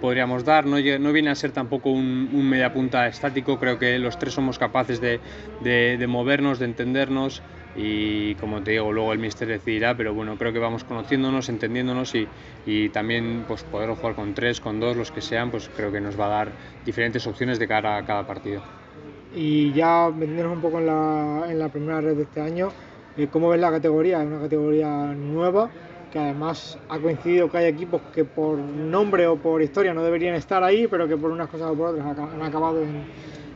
[0.00, 0.76] podríamos dar, no,
[1.12, 5.00] viene a ser tampoco un, un, media punta estático, creo que los tres somos capaces
[5.00, 5.20] de,
[5.62, 7.42] de movernos, de entendernos
[7.76, 12.14] y como te digo, luego el míster decidirá, pero bueno, creo que vamos conociéndonos, entendiéndonos
[12.14, 16.00] y, también pues poder jugar con tres, con dos, los que sean, pues creo que
[16.00, 16.52] nos va a dar
[16.84, 18.62] diferentes opciones de cara a cada partido.
[19.34, 22.68] Y ya metiéndonos un poco en la, en la primera red de este año,
[23.16, 24.22] eh, ¿cómo ves la categoría?
[24.22, 25.68] Es una categoría nueva
[26.12, 30.36] que además ha coincidido que hay equipos que por nombre o por historia no deberían
[30.36, 33.04] estar ahí, pero que por unas cosas o por otras han acabado en,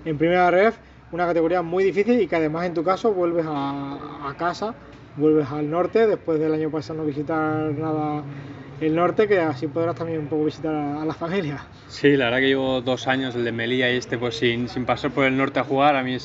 [0.04, 0.74] en primera red
[1.12, 4.74] una categoría muy difícil y que además en tu caso vuelves a, casa,
[5.16, 8.22] vuelves al norte, después del año pasado no visitar nada
[8.80, 11.64] el norte, que así podrás también un poco visitar a, a, la familia.
[11.88, 14.84] Sí, la verdad que llevo dos años, el de Melilla y este, pues sin, sin
[14.84, 16.16] pasar por el norte a jugar, a mí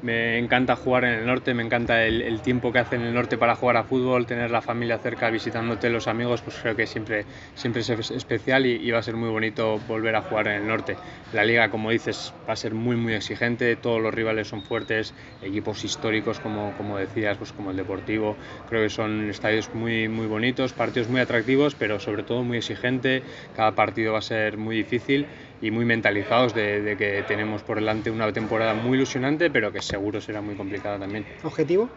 [0.00, 3.36] me encanta jugar en el norte, me encanta el, tiempo que hace en el norte
[3.38, 7.26] para jugar a fútbol, tener la familia cerca, visitándote los amigos, pues creo que siempre,
[7.54, 10.66] siempre es especial y, y, va a ser muy bonito volver a jugar en el
[10.66, 10.96] norte.
[11.32, 15.14] La liga, como dices, va a ser muy muy exigente, todos los rivales son fuertes,
[15.42, 18.36] equipos históricos como, como decías, pues como el Deportivo,
[18.66, 23.22] creo que son estadios muy, muy bonitos, partidos muy atractivos, pero sobre todo muy exigente,
[23.52, 25.28] cada partido va a ser muy difícil
[25.60, 29.82] y muy mentalizados de, de, que tenemos por delante una temporada muy ilusionante, pero que
[29.82, 31.26] seguro será muy complicada también.
[31.42, 31.88] ¿Objetivo?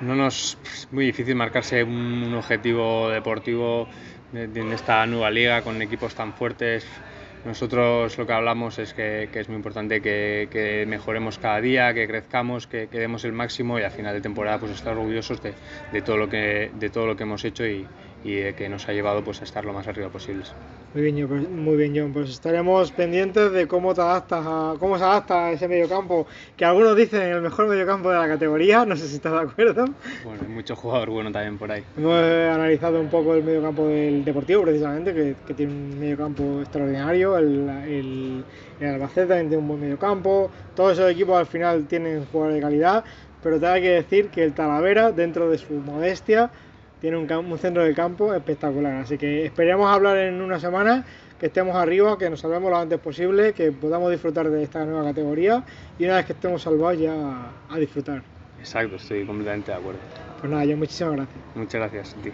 [0.00, 3.88] No nos es muy difícil marcarse un, un objetivo deportivo
[4.32, 6.86] en esta nueva liga con equipos tan fuertes.
[7.44, 11.94] Nosotros lo que hablamos es que, que es muy importante que, que, mejoremos cada día,
[11.94, 15.42] que crezcamos, que, que, demos el máximo y a final de temporada pues estar orgullosos
[15.42, 15.54] de,
[15.90, 17.86] de, todo, lo que, de todo lo que hemos hecho y,
[18.22, 20.44] y que nos ha llevado pues, a estar lo más arriba posible.
[20.92, 22.12] Muy bien, pues, muy bien, John.
[22.12, 26.64] Pues estaremos pendientes de cómo te adaptas a, cómo se adapta a ese mediocampo, que
[26.64, 28.84] algunos dicen el mejor mediocampo de la categoría.
[28.84, 29.86] No sé si estás de acuerdo.
[30.24, 31.84] Bueno, hay mucho jugador bueno también por ahí.
[31.96, 37.38] Hemos analizado un poco el mediocampo del Deportivo, precisamente, que, que tiene un mediocampo extraordinario.
[37.38, 38.44] El, el,
[38.80, 40.50] el Albacete también tiene un buen mediocampo.
[40.74, 43.04] Todos esos equipos al final tienen jugadores de calidad,
[43.42, 46.50] pero te hay que decir que el Talavera, dentro de su modestia,
[47.00, 48.94] tiene un, centro del campo espectacular.
[48.96, 51.04] Así que esperemos hablar en una semana,
[51.38, 55.04] que estemos arriba, que nos salvemos lo antes posible, que podamos disfrutar de esta nueva
[55.04, 55.64] categoría
[55.98, 58.22] y una vez que estemos salvados ya a disfrutar.
[58.58, 60.00] Exacto, estoy completamente de acuerdo.
[60.40, 61.38] Pues nada, yo muchísimas gracias.
[61.54, 62.32] Muchas gracias a ti.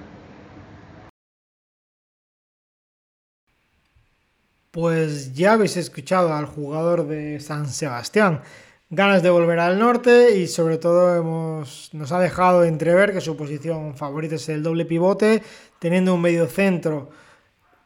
[4.72, 8.42] Pues ya habéis escuchado al jugador de San Sebastián
[8.90, 13.36] ganas de volver al norte y sobre todo hemos, nos ha dejado entrever que su
[13.36, 15.42] posición favorita es el doble pivote,
[15.78, 17.10] teniendo un medio centro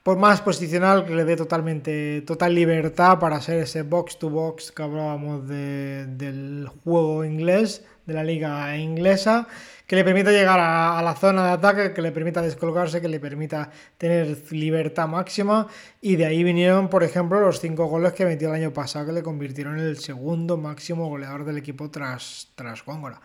[0.02, 4.72] por más posicional que le dé totalmente total libertad para ser ese box to box
[4.72, 9.46] que hablábamos del juego inglés, de la liga inglesa
[9.86, 13.18] que le permita llegar a, la zona de ataque, que le permita descolgarse, que le
[13.18, 15.66] permita tener libertad máxima.
[16.00, 19.12] Y de ahí vinieron, por ejemplo, los cinco goles que metió el año pasado, que
[19.12, 23.20] le convirtieron en el segundo máximo goleador del equipo tras, tras Góngora.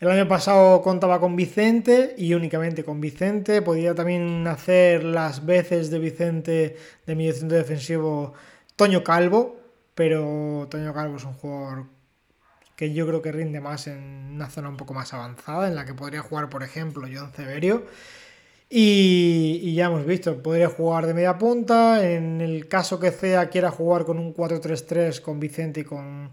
[0.00, 3.60] El año pasado contaba con Vicente y únicamente con Vicente.
[3.60, 8.32] Podía también hacer las veces de Vicente de medio centro defensivo
[8.74, 9.60] Toño Calvo,
[9.94, 11.99] pero Toño Calvo es un jugador
[12.80, 15.84] que yo creo que rinde más en una zona un poco más avanzada, en la
[15.84, 17.84] que podría jugar, por ejemplo, John Severio.
[18.70, 22.10] Y, ya hemos visto, podría jugar de media punta.
[22.10, 26.30] En el caso que Cea quiera jugar con un 4-3-3 con Vicente y con,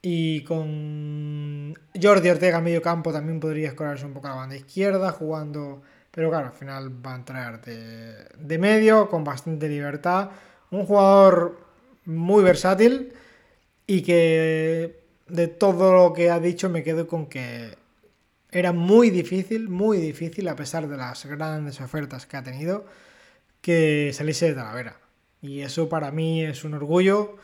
[0.00, 5.12] y con Jordi Ortega medio campo, también podría escorarse un poco a la banda izquierda,
[5.12, 5.82] jugando.
[6.10, 10.30] Pero claro, al final va a entrar de, de medio, con bastante libertad.
[10.70, 11.60] Un jugador
[12.06, 13.12] muy versátil
[13.86, 14.97] y que
[15.28, 17.76] de todo lo que ha dicho me quedo con que
[18.50, 22.86] era muy difícil, muy difícil, a pesar de las grandes ofertas que ha tenido,
[23.60, 24.96] que saliese de Talavera.
[25.42, 27.36] Y eso para mí es un orgullo,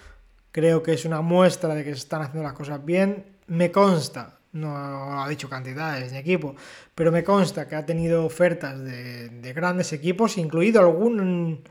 [0.51, 3.37] creo que es una muestra de que se están haciendo las cosas bien.
[3.47, 6.57] Me consta, no ha dicho cantidades ni equipo,
[6.94, 11.62] pero me consta que ha tenido ofertas de, grandes equipos, incluido algún,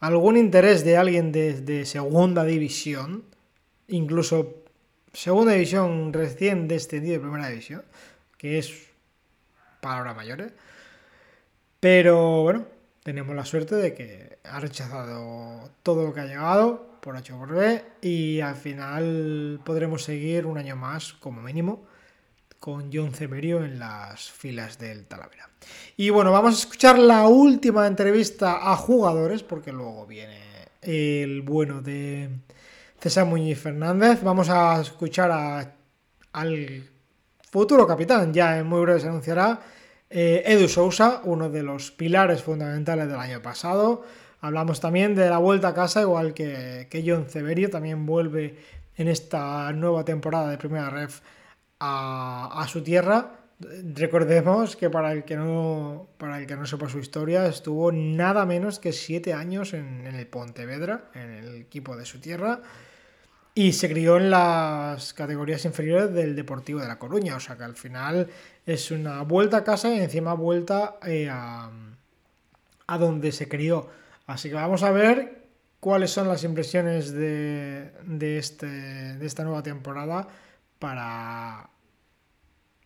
[0.00, 3.24] algún interés de alguien de, de segunda división,
[3.86, 4.59] incluso
[5.12, 7.82] segunda división recién descendido de primera división,
[8.36, 8.86] que es
[9.80, 10.52] palabra mayores.
[11.80, 12.66] Pero bueno,
[13.02, 17.54] tenemos la suerte de que ha rechazado todo lo que ha llegado por H por
[17.54, 21.86] B y al final podremos seguir un año más como mínimo
[22.58, 25.48] con John Cemerio en las filas del Talavera.
[25.96, 30.38] Y bueno, vamos a escuchar la última entrevista a jugadores porque luego viene
[30.82, 32.28] el bueno de
[33.00, 34.22] César Muñiz Fernández.
[34.22, 35.30] Vamos a escuchar
[36.32, 36.84] al
[37.50, 39.60] futuro capitán, ya en muy breve se anunciará,
[40.10, 44.04] eh, Edu Sousa, uno de los pilares fundamentales del año pasado.
[44.42, 48.56] Hablamos también de la vuelta a casa, igual que, que John Severio, también vuelve
[48.96, 51.20] en esta nueva temporada de Primera Ref
[51.78, 53.38] a, su tierra.
[53.94, 58.44] Recordemos que para el que no para el que no sepa su historia, estuvo nada
[58.44, 62.60] menos que siete años en, en el Pontevedra, en el equipo de su tierra.
[63.54, 67.36] Y se crió en las categorías inferiores del Deportivo de La Coruña.
[67.36, 68.28] O sea que al final
[68.64, 71.70] es una vuelta a casa y encima vuelta eh, a,
[72.98, 73.88] donde se crió.
[74.26, 75.46] Así que vamos a ver
[75.80, 77.92] cuáles son las impresiones de,
[78.38, 80.28] este, de esta nueva temporada
[80.78, 81.70] para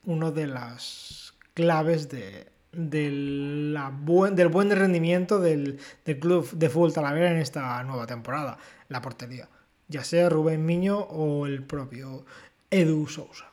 [0.05, 3.93] uno de las claves de, la
[4.33, 9.49] del buen rendimiento del, del club de fútbol Talavera en esta nueva temporada, la portería
[9.89, 12.25] ya sea Rubén Miño o el propio
[12.71, 13.47] Edu Sousa.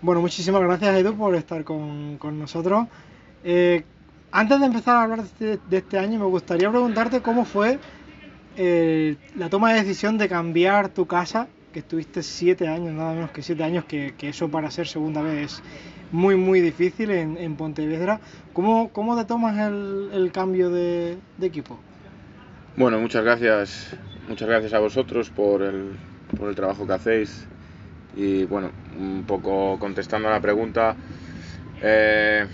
[0.00, 2.86] Bueno, muchísimas gracias Edu por estar con, nosotros.
[3.44, 3.84] Eh,
[4.30, 7.78] antes de empezar a hablar este, de este, año, me gustaría preguntarte cómo fue
[8.56, 13.30] eh, la toma de decisión de cambiar tu casa, que estuviste siete años, nada menos
[13.30, 15.62] que siete años, que, eso para ser segunda vez es
[16.12, 18.20] muy, muy difícil en, Pontevedra.
[18.52, 21.78] ¿Cómo, ¿Cómo, te tomas el, cambio de equipo?
[22.78, 23.88] Bueno, muchas gracias,
[24.28, 25.98] muchas gracias a vosotros por el,
[26.38, 27.44] por el trabajo que hacéis.
[28.14, 30.94] Y bueno, un poco contestando a la pregunta,
[31.82, 32.46] eh,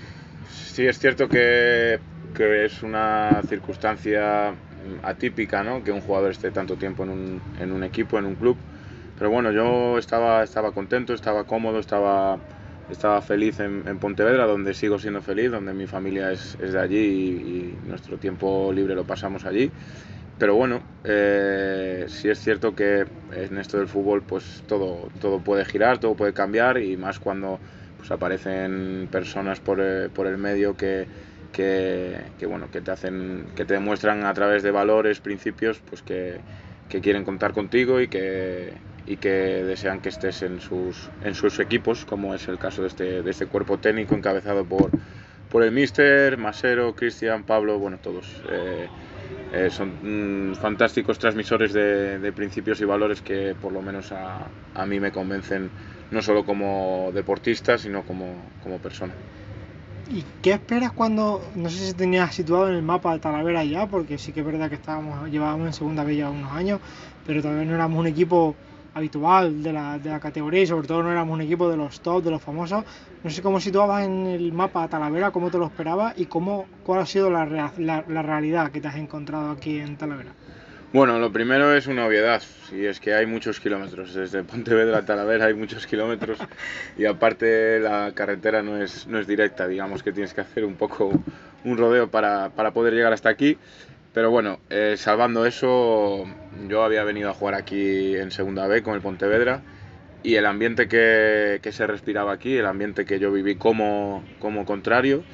[0.50, 2.00] sí es cierto que,
[2.34, 4.54] que, es una circunstancia
[5.02, 5.84] atípica, ¿no?
[5.84, 8.56] Que un jugador esté tanto tiempo en un, en un equipo, en un club.
[9.18, 12.38] Pero bueno, yo estaba, estaba contento, estaba cómodo, estaba
[12.90, 17.78] estaba feliz en, Pontevedra, donde sigo siendo feliz, donde mi familia es, de allí y,
[17.88, 19.70] nuestro tiempo libre lo pasamos allí.
[20.38, 25.64] Pero bueno, eh, sí es cierto que en esto del fútbol pues todo, todo puede
[25.64, 27.60] girar, todo puede cambiar y más cuando
[27.96, 31.06] pues, aparecen personas por, eh, por el medio que,
[31.52, 36.40] que, bueno, que te hacen, que te demuestran a través de valores, principios, pues que,
[36.88, 38.72] que quieren contar contigo y que,
[39.06, 42.88] y que desean que estés en sus, en sus equipos, como es el caso de
[42.88, 44.90] este, de este cuerpo técnico encabezado por,
[45.50, 48.26] por el Mister, Masero, Cristian, Pablo, bueno, todos.
[48.50, 48.88] Eh,
[49.52, 54.48] eh, son mm, fantásticos transmisores de, de, principios y valores que por lo menos a,
[54.74, 55.70] a, mí me convencen
[56.10, 59.12] no solo como deportista, sino como, como persona.
[60.10, 63.86] ¿Y qué esperas cuando, no sé si tenías situado en el mapa de Talavera ya,
[63.86, 66.80] porque sí que es verdad que estábamos, llevábamos en segunda vez ya unos años,
[67.26, 68.54] pero todavía no éramos un equipo
[68.94, 72.00] habitual de la, de la categoría y sobre todo no éramos un equipo de los
[72.00, 72.84] top, de los famosos.
[73.22, 76.66] No sé cómo situabas en el mapa a Talavera, cómo te lo esperabas y cómo,
[76.84, 77.44] cuál ha sido la,
[77.76, 80.32] la, realidad que te has encontrado aquí en Talavera.
[80.92, 84.14] Bueno, lo primero es una obviedad, y es que hay muchos kilómetros.
[84.14, 86.38] Desde Pontevedra a Talavera hay muchos kilómetros
[86.96, 90.76] y aparte la carretera no es, no es directa, digamos que tienes que hacer un
[90.76, 91.10] poco
[91.64, 93.58] un rodeo para, para poder llegar hasta aquí.
[94.14, 96.24] Pero bueno, eh, salvando eso,
[96.68, 99.62] yo había venido a jugar aquí en Segunda B con el Pontevedra
[100.22, 104.64] y el ambiente que, que se respiraba aquí, el ambiente que yo viví como, como
[104.64, 105.24] contrario,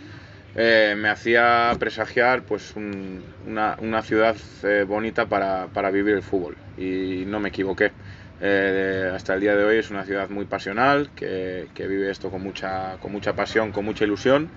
[0.56, 6.56] eh, me hacía presagiar pues una, una, ciudad eh, bonita para, para, vivir el fútbol
[6.78, 7.92] y no me equivoqué.
[8.40, 12.30] Eh, hasta el día de hoy es una ciudad muy pasional, que, que, vive esto
[12.30, 14.48] con mucha, con mucha pasión, con mucha ilusión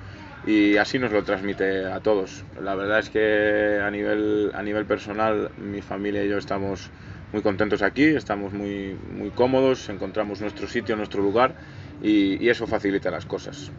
[0.46, 2.44] y así nos lo transmite a todos.
[2.62, 6.90] La verdad es que a nivel, a nivel personal mi familia y yo estamos
[7.32, 11.56] muy contentos aquí, estamos muy, muy cómodos, encontramos nuestro sitio, nuestro lugar
[12.02, 13.72] y, y eso facilita las cosas.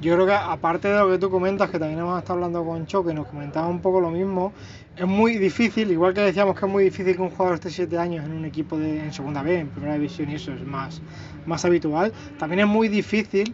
[0.00, 2.86] Yo creo que aparte de lo que tú comentas, que también hemos estado hablando con
[2.86, 4.52] Cho, que nos comentaba un poco lo mismo,
[4.96, 7.98] es muy difícil, igual que decíamos que es muy difícil que un jugador esté 7
[7.98, 11.02] años en un equipo de, en segunda B, en primera división y eso es más,
[11.46, 13.52] más habitual, también es muy difícil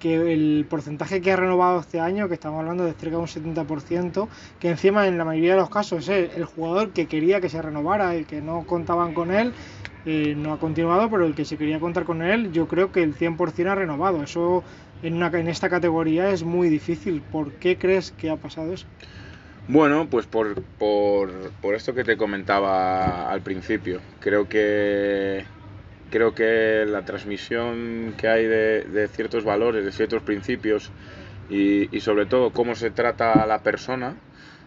[0.00, 3.26] que el porcentaje que ha renovado este año, que estamos hablando de cerca de un
[3.26, 4.28] 70%,
[4.58, 7.62] que encima en la mayoría de los casos es el jugador que quería que se
[7.62, 9.52] renovara, el que no contaban con él,
[10.06, 13.02] eh, no ha continuado, pero el que se quería contar con él, yo creo que
[13.02, 14.22] el 100% ha renovado.
[14.22, 14.62] Eso
[15.02, 17.22] en, una, en esta categoría es muy difícil.
[17.22, 18.86] ¿Por qué crees que ha pasado eso?
[19.66, 21.30] Bueno, pues por, por,
[21.62, 24.00] por esto que te comentaba al principio.
[24.20, 25.44] Creo que,
[26.14, 30.92] creo que la transmisión que hay de, de ciertos valores, de ciertos principios
[31.50, 34.14] y, y, sobre todo cómo se trata a la persona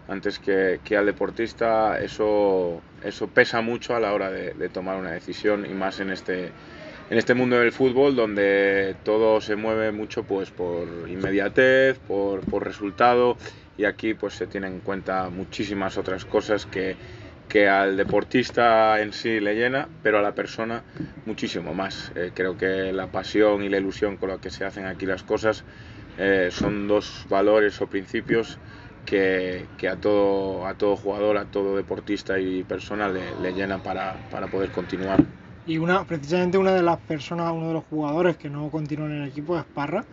[0.09, 4.97] antes que, que al deportista, eso, eso pesa mucho a la hora de, de tomar
[4.97, 6.51] una decisión y más en este,
[7.09, 12.65] en este mundo del fútbol donde todo se mueve mucho pues por inmediatez, por, por
[12.65, 13.37] resultado
[13.77, 16.97] y aquí pues se tienen en cuenta muchísimas otras cosas que,
[17.47, 20.83] que al deportista en sí le llena, pero a la persona
[21.25, 22.11] muchísimo más.
[22.15, 25.23] Eh, creo que la pasión y la ilusión con la que se hacen aquí las
[25.23, 25.63] cosas
[26.17, 28.57] eh, son dos valores o principios
[29.05, 33.81] que, que, a, todo, a todo jugador, a todo deportista y persona le, le llena
[33.81, 35.19] para, para poder continuar.
[35.65, 39.21] Y una, precisamente una de las personas, uno de los jugadores que no continuó en
[39.23, 40.03] el equipo es Parra.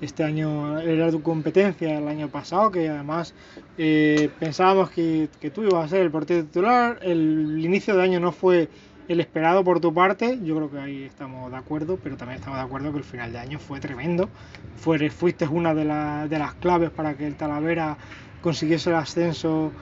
[0.00, 3.34] Este año era tu competencia el año pasado, que además
[3.76, 6.98] eh, pensábamos que, que, tú ibas a ser el portero titular.
[7.02, 8.68] El, el, inicio de año no fue
[9.08, 12.58] el esperado por tu parte, yo creo que ahí estamos de acuerdo, pero también estamos
[12.58, 14.28] de acuerdo que el final de año fue tremendo.
[14.76, 17.96] Fue, fuiste una de, la, de las claves para que el Talavera
[18.42, 19.72] consiguiese el ascenso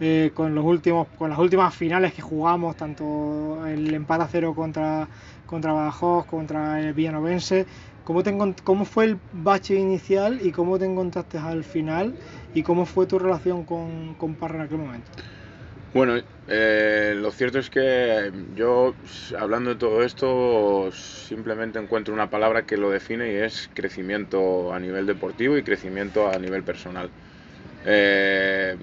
[0.00, 4.52] eh, con, los últimos, con las últimas finales que jugamos, tanto el empate a cero
[4.52, 5.06] contra,
[5.46, 7.66] contra Badajoz, contra el Villanovense.
[8.04, 12.14] ¿Cómo, te, ¿Cómo fue el bache inicial y cómo te encontraste al final?
[12.54, 15.10] ¿Y cómo fue tu relación con, con Parra en aquel momento?
[15.94, 18.94] Bueno, eh, lo cierto es que yo,
[19.38, 24.80] hablando de todo esto, simplemente encuentro una palabra que lo define y es crecimiento a
[24.80, 27.10] nivel deportivo y crecimiento a nivel personal.
[27.84, 28.76] Eh,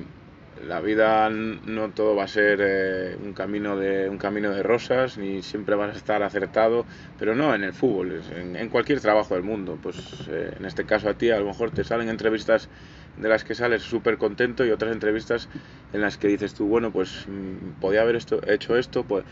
[0.68, 5.18] la vida no todo va a ser eh, un, camino de, un camino de rosas,
[5.18, 6.86] ni siempre vas a estar acertado,
[7.18, 9.78] pero no en el fútbol, en, cualquier trabajo del mundo.
[9.82, 9.98] Pues
[10.30, 12.70] eh, en este caso a ti a lo mejor te salen entrevistas
[13.18, 15.50] de las que sales súper contento y otras entrevistas
[15.94, 19.26] en las que dices tú, bueno, pues mmm, podía haber esto, hecho esto, pues...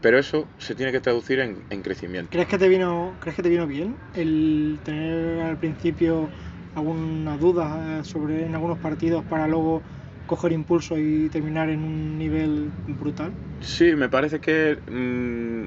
[0.00, 2.32] Pero eso se tiene que traducir en, en crecimiento.
[2.32, 6.28] ¿Crees que, te vino, ¿Crees que te vino bien el tener al principio
[6.74, 9.80] alguna duda eh, sobre en algunos partidos para luego
[10.32, 13.32] coger impulso y terminar en un nivel brutal?
[13.60, 15.66] Sí, me parece que mmm,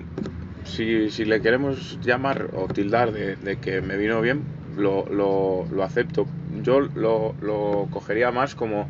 [0.66, 4.41] si, si, le queremos llamar o tildar de, que me vino bien,
[4.76, 6.26] lo, lo, lo acepto.
[6.63, 8.88] Yo lo, lo, cogería más como,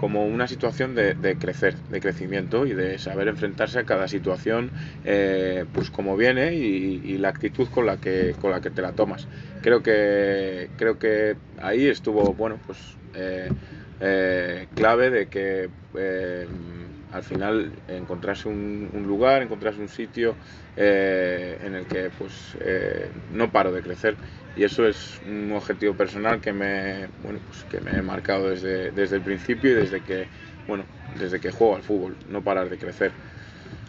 [0.00, 4.70] como una situación de, de, crecer, de crecimiento y de saber enfrentarse a cada situación
[5.04, 8.80] eh, pues como viene y, y, la actitud con la, que, con la que te
[8.80, 9.28] la tomas.
[9.60, 12.78] Creo que, creo que ahí estuvo, bueno, pues
[13.14, 13.50] eh,
[14.00, 16.46] eh, clave de que eh,
[17.12, 20.34] al final encontrase un, un, lugar, encontrase un sitio
[20.76, 24.16] eh, en el que pues eh, no paro de crecer.
[24.56, 28.90] Y eso es un objetivo personal que me bueno pues que me he marcado desde,
[28.90, 30.26] desde el principio y desde que
[30.66, 30.84] bueno
[31.18, 33.12] desde que juego al fútbol no parar de crecer.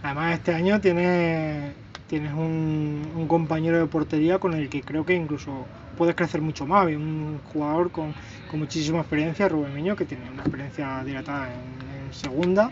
[0.03, 1.73] Además este año tienes
[2.11, 5.65] tienes un, compañero de portería con el que creo que incluso
[5.97, 6.85] puedes crecer mucho más.
[6.87, 8.13] Un jugador con,
[8.51, 12.69] muchísima experiencia, Rubén Miño, que tiene una experiencia dilatada en, segunda.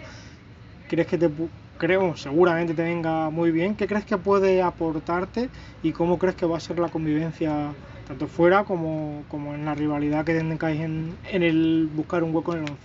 [0.89, 1.29] ¿Crees que te,
[1.77, 3.75] creo, seguramente te venga muy bien?
[3.75, 5.47] ¿Qué crees que puede aportarte
[5.83, 7.71] y cómo crees que va a ser la convivencia
[8.09, 12.71] tanto fuera como, en la rivalidad que tengáis en, el buscar un hueco en el
[12.71, 12.75] 11?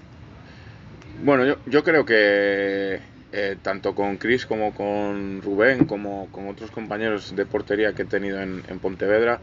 [1.24, 3.00] Bueno, yo creo que
[3.36, 8.04] eh, tanto con Chris como con Rubén, como con otros compañeros de portería que he
[8.04, 9.40] tenido en, Pontevedra,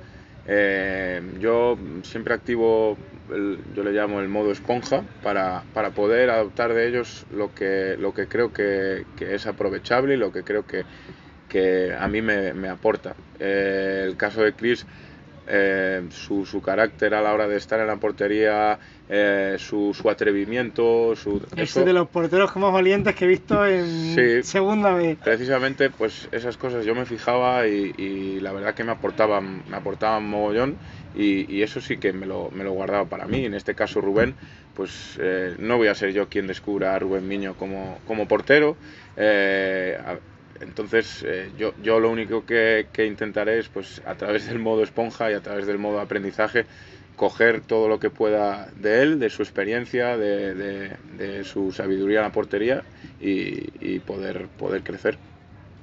[0.48, 2.98] eh, yo siempre activo,
[3.34, 7.98] el, yo le llamo el modo esponja, para, para, poder adoptar de ellos lo que,
[8.00, 10.86] lo que creo que, que es aprovechable y lo que creo que,
[11.50, 13.14] que a mí me, me aporta.
[13.40, 14.86] Eh, el caso de Chris,
[15.48, 18.78] eh, su, su, carácter a la hora de estar en la portería,
[19.10, 21.42] eh, su, su, atrevimiento, su...
[21.56, 23.86] Es de los porteros más valientes que he visto en
[24.16, 25.18] sí, segunda vez.
[25.24, 29.78] Precisamente, pues esas cosas yo me fijaba y, y la verdad que me aportaban, me
[29.78, 30.78] aportaban mogollón
[31.16, 33.46] y, y, eso sí que me lo, me lo guardaba para mí.
[33.46, 34.36] En este caso Rubén,
[34.76, 38.78] pues eh, no voy a ser yo quien descubra a Rubén Miño como, como portero.
[40.62, 44.84] Entonces eh, yo, yo, lo único que, que, intentaré es pues a través del modo
[44.84, 46.66] esponja y a través del modo aprendizaje
[47.16, 52.20] coger todo lo que pueda de él, de su experiencia, de, de, de su sabiduría
[52.20, 52.84] en la portería
[53.20, 55.18] y, y, poder, poder crecer.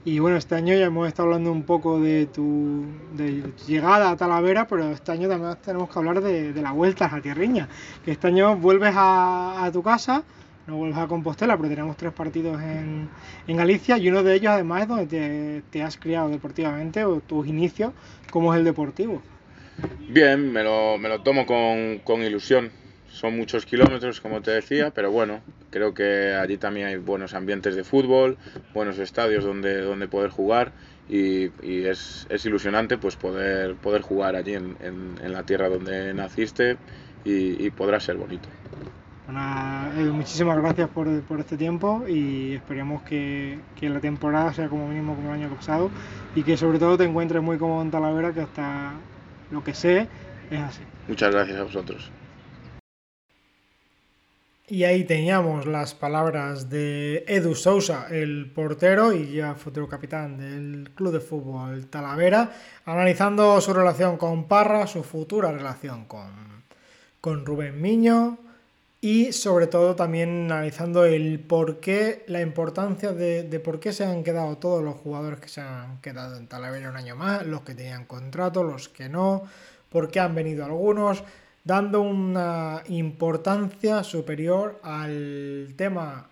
[0.04, 4.10] Y bueno, este año ya hemos estado hablando un poco de tu, de tu llegada
[4.10, 7.68] a Talavera, pero este año también tenemos que hablar de, la vuelta a Tierriña,
[8.04, 10.24] que este año vuelves a, a tu casa,
[10.68, 13.08] no vuelves a Compostela, pero tenemos tres partidos en,
[13.46, 17.46] en, Galicia y uno de ellos además es donde te, has criado deportivamente o tus
[17.46, 17.94] inicios,
[18.30, 19.22] como es el deportivo.
[20.10, 22.70] Bien, me lo, me lo tomo con, con, ilusión.
[23.10, 25.40] Son muchos kilómetros, como te decía, pero bueno,
[25.70, 28.36] creo que allí también hay buenos ambientes de fútbol,
[28.74, 30.72] buenos estadios donde, donde poder jugar
[31.08, 36.76] y, es, es, ilusionante pues poder, poder jugar allí en, en, la tierra donde naciste
[37.24, 38.48] y podrá ser bonito.
[39.30, 44.88] Eh, muchísimas gracias por, por, este tiempo y esperemos que, que, la temporada sea como
[44.88, 45.90] mínimo como el año pasado
[46.34, 48.94] y que sobre todo te encuentres muy cómodo en Talavera, que hasta
[49.50, 50.08] lo que sé
[50.50, 50.80] es así.
[51.08, 52.10] Muchas gracias a vosotros.
[54.66, 60.90] Y ahí teníamos las palabras de Edu Sousa, el portero y ya futuro capitán del
[60.94, 62.52] Club de Fútbol Talavera,
[62.86, 66.30] analizando su relación con Parra, su futura relación con,
[67.20, 68.38] con Rubén Miño
[69.00, 74.04] y sobre todo también analizando el por qué, la importancia de, de por qué se
[74.04, 77.62] han quedado todos los jugadores que se han quedado en Talavera un año más, los
[77.62, 79.44] que tenían contrato, los que no,
[79.88, 81.22] por qué han venido algunos
[81.68, 86.26] dando una importancia superior al tema,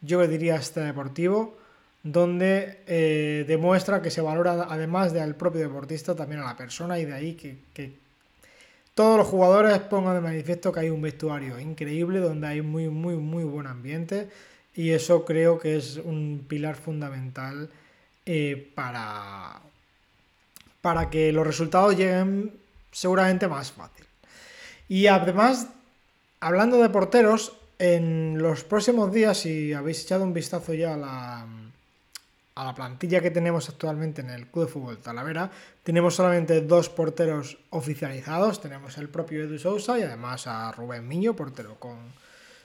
[0.00, 1.58] yo diría, este deportivo,
[2.04, 7.04] donde eh, demuestra que se valora, además del propio deportista, también a la persona y
[7.04, 8.05] de ahí que, que,
[8.96, 13.16] todos los jugadores pongan de manifiesto que hay un vestuario increíble, donde hay muy, muy,
[13.16, 14.30] muy buen ambiente
[14.74, 17.68] y eso creo que es un pilar fundamental
[18.24, 19.60] eh, para,
[20.80, 22.54] para que los resultados lleguen
[22.90, 24.06] seguramente más fácil.
[24.88, 25.68] Y además,
[26.40, 31.46] hablando de porteros, en los próximos días, si habéis echado un vistazo ya a la,
[32.56, 35.50] a la plantilla que tenemos actualmente en el Club de Fútbol Talavera,
[35.84, 38.62] tenemos solamente dos porteros oficializados.
[38.62, 41.98] Tenemos el propio Edu Sousa y además a Rubén Miño, portero con,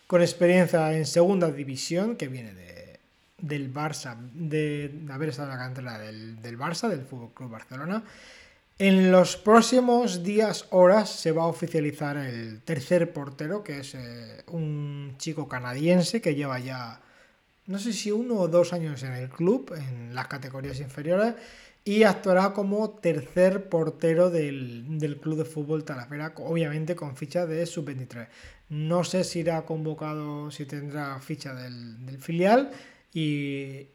[0.07, 2.99] con experiencia en segunda división, que viene de,
[3.37, 8.01] del Barça, de, haber estado en la cantera del, del Barça, del Fútbol Club Barcelona.
[8.79, 14.41] En los próximos días, horas, se va a oficializar el tercer portero, que es eh,
[14.47, 17.01] un chico canadiense que lleva ya,
[17.71, 21.35] no sé si uno o dos años en el club, en las categorías inferiores,
[21.83, 27.65] y actuará como tercer portero del, del club de fútbol Talavera, obviamente con ficha de
[27.65, 28.27] sub-23.
[28.69, 32.71] No sé si irá convocado, si tendrá ficha del, del filial,
[33.13, 33.87] y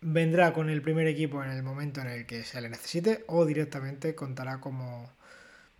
[0.00, 3.44] vendrá con el primer equipo en el momento en el que se le necesite o
[3.44, 5.10] directamente contará como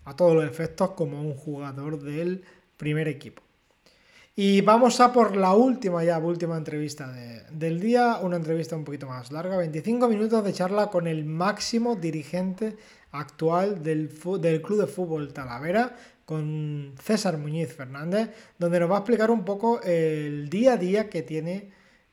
[0.04, 2.44] a todos los efectos como un jugador del
[2.76, 3.42] primer equipo.
[4.36, 7.12] Y vamos a por la última ya, última entrevista
[7.50, 11.96] del día, una entrevista un poquito más larga, 25 minutos de charla con el máximo
[11.96, 12.76] dirigente
[13.10, 14.08] actual del,
[14.40, 19.44] del Club de Fútbol Talavera, con César Muñiz Fernández, donde nos va a explicar un
[19.44, 21.72] poco el día a día que tiene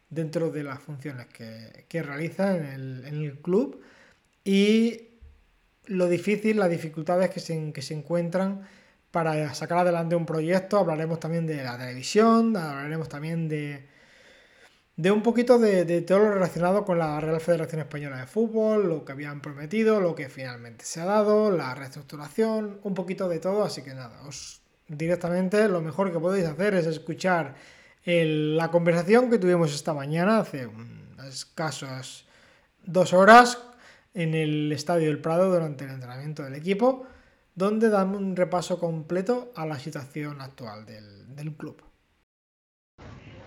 [0.10, 3.80] dentro de las funciones que, realiza en el, club
[4.44, 5.02] y
[5.86, 8.68] lo difícil, las dificultades que se, que se encuentran
[9.18, 10.78] para sacar adelante un proyecto.
[10.78, 13.82] Hablaremos también de la televisión, hablaremos también de,
[15.12, 19.14] un poquito de, todo lo relacionado con la Real Federación Española de Fútbol, lo que
[19.14, 23.64] habían prometido, lo que finalmente se ha dado, la reestructuración, un poquito de todo.
[23.64, 27.56] Así que nada, os directamente lo mejor que podéis hacer es escuchar
[28.06, 30.70] la conversación que tuvimos esta mañana, hace
[31.28, 32.26] escasas
[32.86, 33.58] dos horas,
[34.14, 37.08] en el Estadio del Prado durante el entrenamiento del equipo,
[37.58, 41.82] donde damos un repaso completo a la situación actual del, club.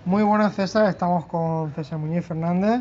[0.05, 2.81] Muy buenas César, estamos con César Muñiz Fernández.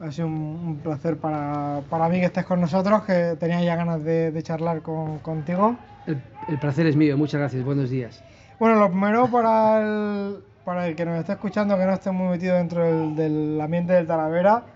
[0.00, 4.38] Ha sido un, placer para, mí que estés con nosotros, que tenía ya ganas de,
[4.42, 5.78] charlar contigo.
[6.06, 8.22] el placer es mío, muchas gracias, buenos días.
[8.60, 12.28] Bueno, lo primero para el, para el que nos esté escuchando, que no esté muy
[12.28, 14.66] metido dentro del, ambiente del Talavera,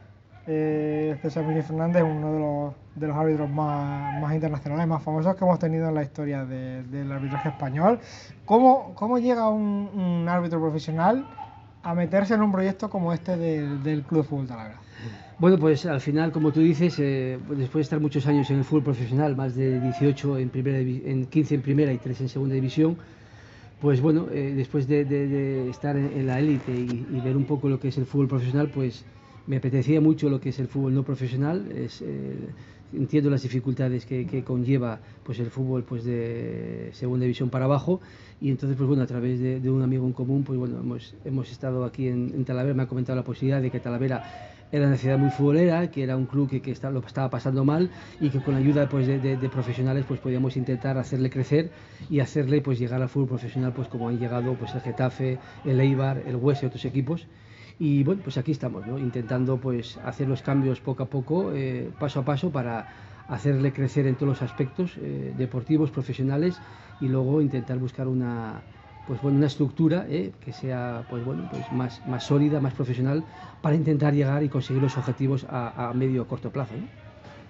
[0.47, 5.89] eh, César Muñoz Fernández uno de los, árbitros más, internacionales, más famosos que hemos tenido
[5.89, 7.99] en la historia del arbitraje español.
[8.45, 11.27] ¿Cómo, cómo llega un, árbitro profesional
[11.83, 14.81] a meterse en un proyecto como este del, Club de Fútbol Talavera?
[15.39, 18.65] Bueno, pues al final, como tú dices, eh, después de estar muchos años en el
[18.65, 22.55] fútbol profesional, más de 18 en, primera, en 15 en primera y 3 en segunda
[22.55, 22.99] división,
[23.81, 27.89] pues bueno, eh, después de, estar en, la élite y, ver un poco lo que
[27.89, 29.07] es el fútbol profesional, pues
[29.47, 31.71] me apetecía mucho lo que es el fútbol no profesional.
[31.73, 32.35] Es, eh,
[32.93, 38.01] entiendo las dificultades que, conlleva pues el fútbol pues de segunda división para abajo
[38.41, 41.51] y entonces pues bueno a través de, un amigo en común pues bueno hemos, hemos
[41.51, 45.19] estado aquí en, Talavera me ha comentado la posibilidad de que Talavera era una ciudad
[45.19, 48.55] muy futbolera, que era un club que, que lo estaba pasando mal y que con
[48.55, 51.71] la ayuda pues, de, profesionales pues podíamos intentar hacerle crecer
[52.09, 55.81] y hacerle pues llegar al fútbol profesional pues como han llegado pues el Getafe, el
[55.81, 57.27] Eibar, el Hues y otros equipos.
[57.81, 58.99] Y bueno, pues aquí estamos, ¿no?
[58.99, 62.87] intentando pues hacer los cambios poco a poco, eh, paso a paso para
[63.27, 66.61] hacerle crecer en todos los aspectos eh, deportivos, profesionales
[67.01, 68.61] y luego intentar buscar una,
[69.07, 73.25] pues bueno, una estructura eh, que sea pues bueno, pues más, más sólida, más profesional,
[73.63, 76.75] para intentar llegar y conseguir los objetivos a, medio o corto plazo.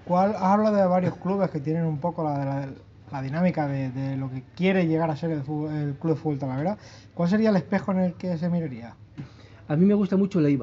[0.04, 2.68] ¿Cuál, habla de varios clubes que tienen un poco la,
[3.10, 6.78] la, dinámica de, lo que quiere llegar a ser el, Club de Fútbol Talavera.
[7.14, 8.94] ¿Cuál sería el espejo en el que se miraría?
[9.70, 10.60] A mí me gusta mucho el.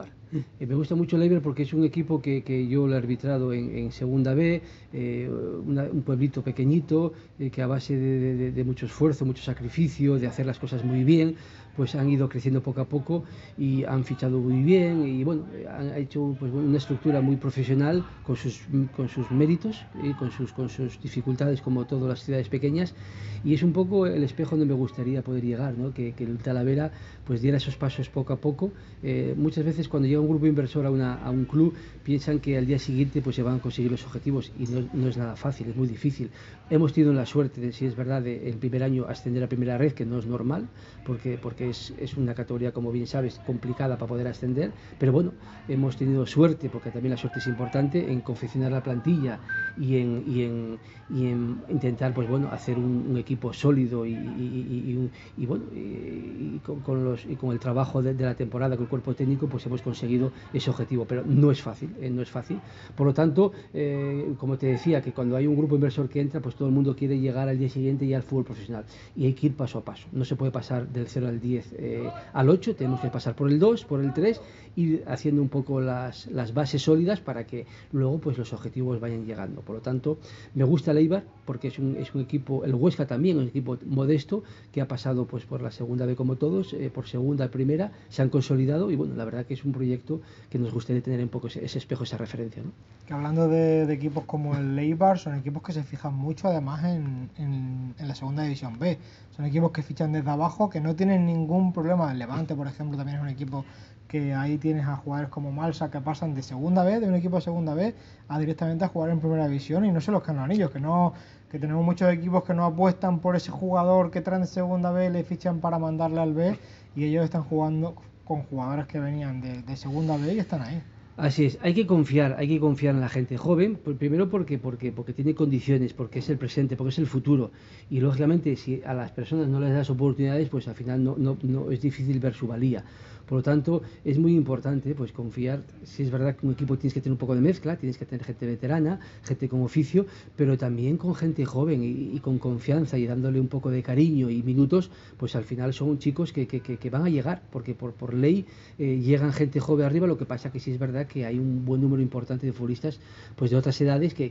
[0.60, 3.90] Eh, me gusta mucho el porque es un equipo que, yo lo he arbitrado en,
[3.94, 10.20] Segunda B, eh, un pueblito pequeñito, eh, que a base de, mucho esfuerzo, mucho sacrificio,
[10.20, 11.38] de hacer las cosas muy bien,
[11.78, 13.24] pues han ido creciendo poco a poco
[13.58, 18.36] y han fichado muy bien y bueno, han hecho pues, una estructura muy profesional con
[18.36, 18.62] sus,
[18.96, 22.96] con sus méritos y con sus, con sus dificultades como todas las ciudades pequeñas
[23.44, 25.94] y es un poco el espejo donde me gustaría poder llegar, ¿no?
[25.94, 26.92] que, que el Talavera
[27.26, 28.72] pues diera esos pasos poco a poco.
[29.04, 31.74] Eh, muchas veces cuando llega un grupo inversor a, una, a, un club
[32.04, 35.08] piensan que al día siguiente pues se van a conseguir los objetivos y no, no
[35.10, 36.30] es nada fácil, es muy difícil.
[36.70, 39.78] Hemos tenido la suerte de, si es verdad, de, el primer año ascender a primera
[39.78, 40.68] red, que no es normal,
[41.06, 45.32] porque, porque es, una categoría, como bien sabes, complicada para poder ascender, pero bueno,
[45.68, 49.40] hemos tenido suerte, porque también la suerte es importante, en confeccionar la plantilla
[49.78, 55.46] y en, y en, y en intentar, pues bueno, hacer un, equipo sólido y, y,
[55.46, 59.48] bueno, y con, los, y con el trabajo de, la temporada, con el cuerpo técnico,
[59.48, 62.60] pues hemos conseguido ese objetivo, pero no es fácil, eh, no es fácil.
[62.96, 66.42] Por lo tanto, eh, como te decía, que cuando hay un grupo inversor que entra,
[66.42, 69.34] pues todo el mundo quiere llegar al día siguiente ya al fútbol profesional, y hay
[69.34, 72.50] que ir paso a paso, no se puede pasar del 0 al 10 eh, al
[72.50, 74.42] 8, tenemos que pasar por el 2, por el 3,
[74.78, 79.26] ir haciendo un poco las, las, bases sólidas para que luego pues los objetivos vayan
[79.26, 79.62] llegando.
[79.62, 80.20] Por lo tanto,
[80.54, 83.78] me gusta el Eibar porque es un, es un equipo, el Huesca también, un equipo
[83.86, 87.92] modesto que ha pasado pues por la segunda B como todos, eh, por segunda, primera,
[88.10, 91.22] se han consolidado y bueno, la verdad que es un proyecto que nos gustaría tener
[91.22, 92.62] un poco ese, espejo, esa referencia.
[92.62, 92.72] ¿no?
[93.08, 97.30] Que hablando de, equipos como el Eibar, son equipos que se fijan mucho además en,
[97.38, 98.98] en, en la segunda división B.
[99.36, 101.37] Son equipos que fichan desde abajo, que no tienen ningún
[101.74, 102.12] problema.
[102.12, 103.66] El Levante, por ejemplo, también es un equipo
[104.08, 107.36] que ahí tienes a jugadores como Malsa que pasan de segunda vez, de un equipo
[107.36, 107.94] de segunda vez,
[108.30, 111.14] a directamente a jugar en primera división y no se los los anillos, que no
[111.52, 115.12] que tenemos muchos equipos que no apuestan por ese jugador que traen de segunda vez,
[115.12, 116.60] le fichan para mandarle al B
[116.96, 120.82] y ellos están jugando con jugadores que venían de, segunda B y están ahí.
[121.18, 124.92] Así es, hay que confiar, hay que confiar en la gente joven, primero porque, porque,
[124.92, 127.50] porque tiene condiciones, porque es el presente, porque es el futuro.
[127.90, 131.36] Y lógicamente si a las personas no les das oportunidades, pues al final no, no,
[131.42, 132.84] no es difícil ver su valía.
[133.28, 136.94] Por lo tanto, es muy importante pues confiar, si es verdad que un equipo tienes
[136.94, 140.06] que tener un poco de mezcla, tienes que tener gente veterana, gente con oficio,
[140.36, 144.44] pero también con gente joven y, con confianza y dándole un poco de cariño y
[144.44, 148.14] minutos, pues al final son chicos que, que, que van a llegar, porque por, por
[148.14, 148.46] ley
[148.80, 151.66] eh, llegan gente joven arriba, lo que pasa que sí es verdad que hay un
[151.66, 153.00] buen número importante de futbolistas
[153.36, 154.30] pues de otras edades que,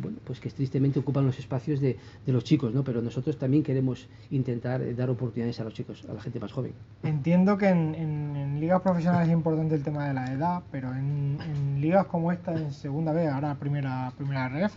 [0.00, 2.84] bueno, pues que tristemente ocupan los espacios de, de los chicos, ¿no?
[2.84, 6.52] pero nosotros también queremos intentar eh, dar oportunidades a los chicos, a la gente más
[6.52, 6.72] joven.
[7.02, 7.94] Entiendo que en,
[8.60, 11.38] ligas profesionales es importante el tema de la edad, pero en,
[11.80, 14.74] ligas como esta, en segunda vez, ahora primera, primera ref,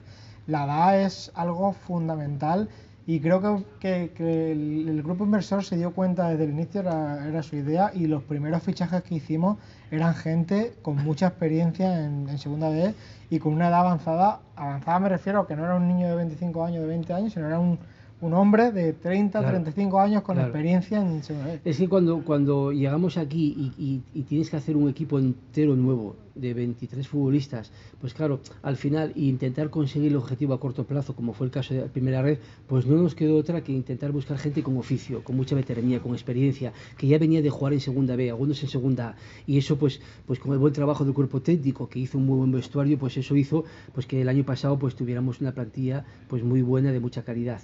[0.48, 2.70] la edad es algo fundamental
[3.08, 7.42] y creo que, que, el, grupo inversor se dio cuenta desde el inicio, era, era,
[7.42, 9.58] su idea, y los primeros fichajes que hicimos
[9.90, 12.96] eran gente con mucha experiencia en, en, segunda vez
[13.30, 14.40] y con una edad avanzada.
[14.56, 17.34] Avanzada me refiero a que no era un niño de 25 años, de 20 años,
[17.34, 17.80] sino era un
[18.22, 21.22] un hombre de 30, 35 años con experiencia en
[21.66, 26.16] Es que cuando, cuando llegamos aquí y, y, tienes que hacer un equipo entero nuevo
[26.36, 31.34] de 23 futbolistas, pues claro, al final intentar conseguir el objetivo a corto plazo, como
[31.34, 34.38] fue el caso de la primera red, pues no nos quedó otra que intentar buscar
[34.38, 38.16] gente con oficio, con mucha veteranía, con experiencia, que ya venía de jugar en segunda
[38.16, 39.16] B, algunos en segunda A,
[39.46, 42.38] y eso pues, pues con el buen trabajo del cuerpo técnico, que hizo un muy
[42.38, 46.44] buen vestuario, pues eso hizo pues que el año pasado pues tuviéramos una plantilla pues
[46.44, 47.62] muy buena de mucha calidad.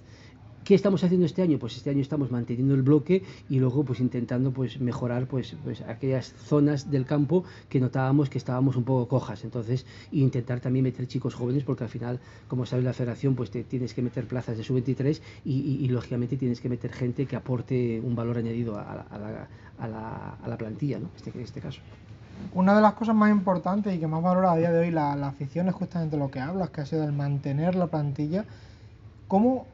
[0.68, 1.60] ¿Qué estamos haciendo este año?
[1.60, 5.80] Pues este año estamos manteniendo el bloque y luego pues intentando pues mejorar pues, pues
[5.80, 9.46] aquellas zonas del campo que notábamos que estábamos un poco cojas.
[9.46, 13.64] Entonces, intentar también meter chicos jóvenes porque al final, como sabes, la federación pues te
[13.64, 18.14] tienes que meter plazas de sub-23 y, lógicamente tienes que meter gente que aporte un
[18.14, 19.48] valor añadido a,
[19.80, 21.12] la, plantilla, ¿no?
[21.16, 21.80] Este, en este caso.
[22.54, 25.16] Una de las cosas más importantes y que más valora a día de hoy la,
[25.16, 28.44] la afición es justamente lo que hablas, que ha sido el mantener la plantilla.
[29.30, 29.66] ¿Cómo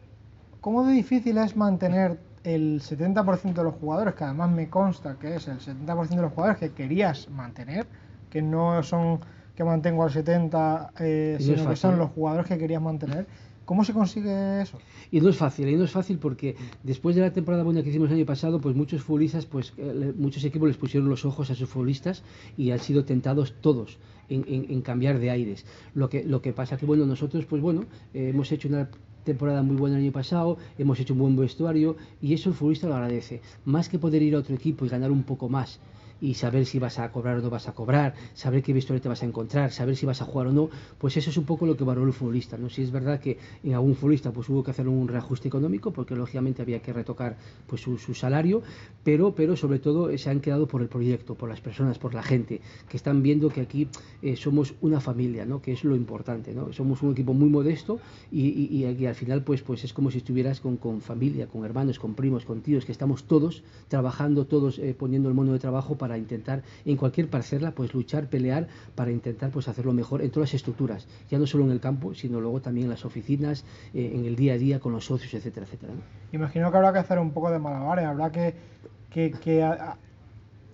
[0.64, 5.36] ¿Cómo de difícil es mantener el 70% de los jugadores, que además me consta que
[5.36, 7.86] es el 70% de los jugadores que querías mantener,
[8.30, 9.20] que no son
[9.58, 13.28] que mantengo al 70, eh, sino que son los jugadores que querías mantener?
[13.66, 14.78] ¿Cómo se consigue eso?
[15.12, 17.90] Y no es fácil, y no es fácil porque después de la temporada buena que
[17.90, 21.52] hicimos el año pasado, pues muchos futbolistas, pues eh, muchos equipos les pusieron los ojos
[21.52, 22.24] a sus futbolistas
[22.56, 23.98] y han sido tentados todos
[24.30, 25.66] en, en, cambiar de aires.
[25.94, 27.82] Lo que, lo que pasa que, bueno, nosotros, pues bueno,
[28.14, 28.88] eh, hemos hecho una
[29.24, 32.88] temporada muy buena el año pasado, hemos hecho un buen vestuario y eso el futbolista
[32.88, 33.42] lo agradece.
[33.66, 35.80] Más que poder ir a otro equipo y ganar un poco más
[36.24, 39.10] y saber si vas a cobrar o no vas a cobrar, saber qué vestuario te
[39.10, 41.66] vas a encontrar, saber si vas a jugar o no, pues eso es un poco
[41.66, 42.58] lo que valoró el futbolista.
[42.58, 42.70] ¿no?
[42.70, 46.16] Si es verdad que en algún futbolista pues hubo que hacer un reajuste económico porque
[46.16, 47.36] lógicamente había que retocar
[47.68, 48.64] pues su, salario,
[49.04, 52.24] pero, pero sobre todo se han quedado por el proyecto, por las personas, por la
[52.24, 53.90] gente, que están viendo que aquí
[54.22, 55.62] eh, somos una familia, ¿no?
[55.62, 56.54] que es lo importante.
[56.54, 56.72] ¿no?
[56.72, 58.00] Somos un equipo muy modesto
[58.32, 62.00] y, y, al final pues, pues es como si estuvieras con, con, familia, con hermanos,
[62.00, 65.98] con primos, con tíos, que estamos todos trabajando, todos eh, poniendo el mono de trabajo
[65.98, 70.50] para intentar en cualquier parcela pues luchar, pelear para intentar pues hacerlo mejor en todas
[70.50, 74.12] las estructuras, ya no solo en el campo, sino luego también en las oficinas, eh,
[74.16, 75.94] en el día a día con los socios, etcétera, etcétera.
[76.32, 78.56] Imagino que habrá que hacer un poco de malabares, habrá que,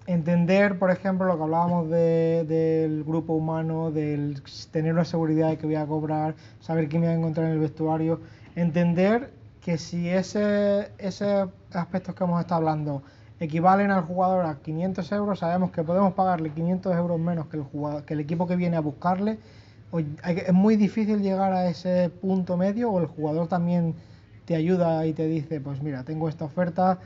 [0.07, 5.65] entender, por ejemplo, lo que hablábamos del grupo humano, del tener la seguridad de que
[5.67, 8.21] voy a cobrar, saber quién me voy a encontrar en el vestuario,
[8.55, 9.31] entender
[9.61, 13.03] que si ese, ese aspectos que hemos estado hablando
[13.39, 17.63] equivalen al jugador a 500 euros, sabemos que podemos pagarle 500 euros menos que el,
[17.63, 19.39] jugador, que el equipo que viene a buscarle.
[20.23, 23.95] Es muy difícil llegar a ese punto medio o el jugador también
[24.45, 26.99] te ayuda y te dice, pues mira, tengo esta oferta,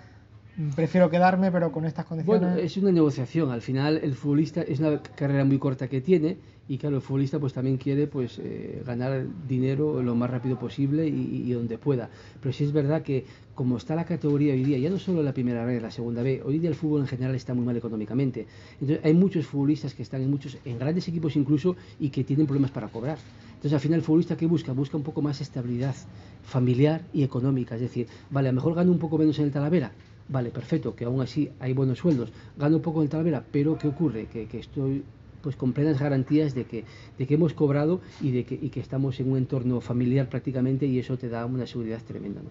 [0.76, 2.42] prefiero quedarme pero con estas condiciones.
[2.42, 6.38] Bueno, es una negociación, al final el futbolista es una carrera muy corta que tiene
[6.68, 11.06] y claro, el futbolista pues también quiere pues eh, ganar dinero lo más rápido posible
[11.06, 12.10] y, donde pueda.
[12.40, 15.34] Pero sí es verdad que como está la categoría hoy día, ya no solo la
[15.34, 18.48] primera vez, la segunda vez, hoy día el fútbol en general está muy mal económicamente.
[18.80, 22.46] Entonces hay muchos futbolistas que están en muchos, en grandes equipos incluso, y que tienen
[22.46, 23.18] problemas para cobrar.
[23.56, 25.96] Entonces al final el futbolista que busca, busca un poco más estabilidad
[26.44, 27.76] familiar y económica.
[27.76, 29.92] Es decir, vale, a lo mejor gano un poco menos en el Talavera,
[30.30, 34.26] vale, perfecto, que aún así hay buenos sueldos, gano poco en Talavera, pero ¿qué ocurre?
[34.26, 35.04] Que, que estoy
[35.42, 36.86] pues con plenas garantías de que,
[37.18, 40.86] de que hemos cobrado y de que, y que estamos en un entorno familiar prácticamente
[40.86, 42.42] y eso te da una seguridad tremenda.
[42.42, 42.50] ¿no?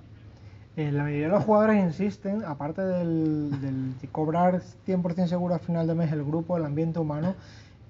[0.74, 3.50] Eh, la mayoría de los jugadores insisten, aparte del,
[4.00, 7.34] de cobrar 100% seguro al final de mes el grupo, el ambiente humano,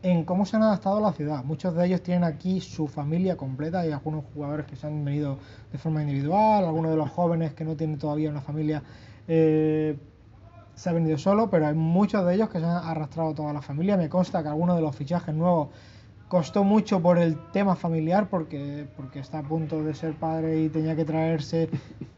[0.03, 1.45] en cómo se han adaptado a la ciudad.
[1.45, 5.39] Muchos de ellos tienen aquí su familia completa, hay algunos jugadores que se han venido
[5.71, 8.83] de forma individual, algunos de los jóvenes que no tienen todavía una familia.
[9.29, 9.97] Eh,
[10.75, 13.63] se ha venido solo, pero hay muchos de ellos que se han arrastrado toda la
[13.63, 13.97] familia.
[13.97, 15.69] Me consta que algunos de los fichajes nuevos
[16.29, 20.71] costó mucho por el tema familiar, porque, porque está a punto de ser padre y
[20.71, 21.69] tenía que traerse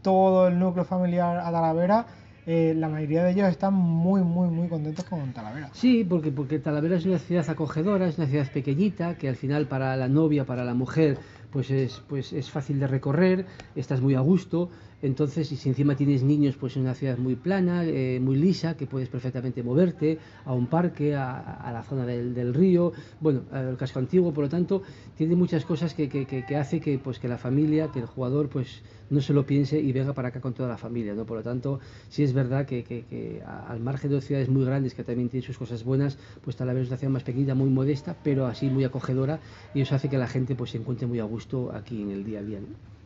[0.02, 2.06] todo el núcleo familiar a Talavera.
[2.46, 5.70] Eh, la mayoría de ellos están muy, muy, muy contentos con Talavera.
[5.72, 9.66] Sí, porque, porque Talavera es una ciudad acogedora, es una ciudad pequeñita, que al final
[9.66, 11.18] para la novia, para la mujer,
[11.50, 14.70] pues es, pues es fácil de recorrer, estás muy a gusto,
[15.04, 18.74] entonces, y si encima tienes niños, pues es una ciudad muy plana, eh, muy lisa,
[18.74, 22.90] que puedes perfectamente moverte a un parque, a, la zona del, río,
[23.20, 24.80] bueno, al casco antiguo, por lo tanto,
[25.14, 28.48] tiene muchas cosas que, que, que, hace que, pues, que la familia, que el jugador,
[28.48, 28.80] pues
[29.10, 31.26] no se lo piense y venga para acá con toda la familia, ¿no?
[31.26, 35.28] Por lo tanto, sí es verdad que, al margen de ciudades muy grandes que también
[35.28, 38.46] tienen sus cosas buenas, pues tal vez es una ciudad más pequeña, muy modesta, pero
[38.46, 39.40] así muy acogedora
[39.74, 42.24] y eso hace que la gente pues se encuentre muy a gusto aquí en el
[42.24, 42.60] día a día,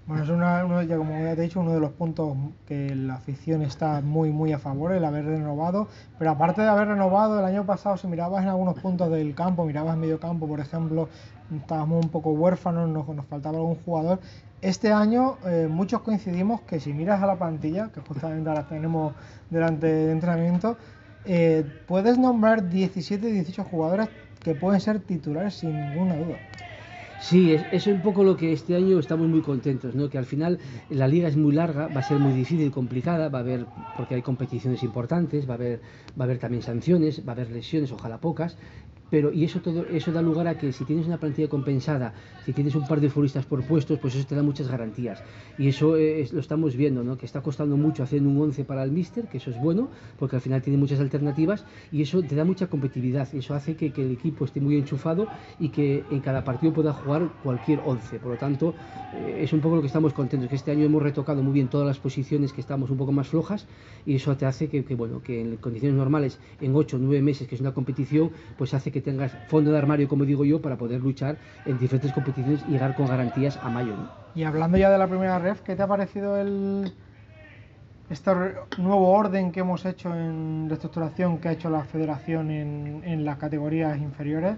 [0.09, 2.35] bueno, es una, uno, ya como ya te he dicho, uno de los puntos
[2.67, 5.87] que la afición está muy, muy a favor, el haber renovado.
[6.19, 9.67] Pero aparte de haber renovado, el año pasado, si mirabas en algunos puntos del campo,
[9.67, 11.11] mirabas en medio campo, por ejemplo,
[11.55, 14.19] estábamos un poco huérfanos, nos, nos faltaba algún jugador.
[14.63, 19.13] Este año eh, muchos coincidimos que si miras a la plantilla, que justamente ahora tenemos
[19.51, 20.79] delante de entrenamiento,
[21.27, 24.09] eh, puedes nombrar 17, 18 jugadores
[24.41, 26.39] que pueden ser titulares sin ninguna duda.
[27.21, 30.09] Sí, es, es un poco lo que este año estamos muy contentos, ¿no?
[30.09, 33.39] Que al final la liga es muy larga, va a ser muy difícil, complicada, va
[33.39, 35.81] a haber, porque hay competiciones importantes, va a haber,
[36.19, 38.57] va a haber también sanciones, va a haber lesiones, ojalá pocas,
[39.11, 42.53] pero y eso todo eso da lugar a que si tienes una plantilla compensada, si
[42.53, 45.23] tienes un par de futbolistas por puestos, pues eso te da muchas garantías.
[45.59, 47.17] Y eso es, lo estamos viendo, ¿no?
[47.17, 49.89] Que está costando mucho haciendo un 11 para el míster, que eso es bueno,
[50.19, 53.29] porque al final tiene muchas alternativas y eso te da mucha competitividad.
[53.35, 55.27] Eso hace que, que el equipo esté muy enchufado
[55.59, 58.19] y que en cada partido pueda jugar cualquier 11.
[58.19, 58.75] Por lo tanto,
[59.15, 61.69] eh, es un poco lo que estamos contentos, que este año hemos retocado muy bien
[61.69, 63.67] todas las posiciones que estamos un poco más flojas
[64.05, 67.23] y eso te hace que, que bueno, que en condiciones normales, en 8 o 9
[67.23, 70.45] meses, que es una competición, pues hace que que tengas fondo de armario, como digo
[70.45, 71.37] yo, para poder luchar
[71.67, 73.95] en diferentes competiciones y llegar con garantías a mayo.
[74.35, 76.93] Y hablando ya de la primera ref, ¿qué te ha parecido el
[78.11, 78.31] este
[78.79, 83.37] nuevo orden que hemos hecho en reestructuración que ha hecho la federación en, en las
[83.37, 84.57] categorías inferiores?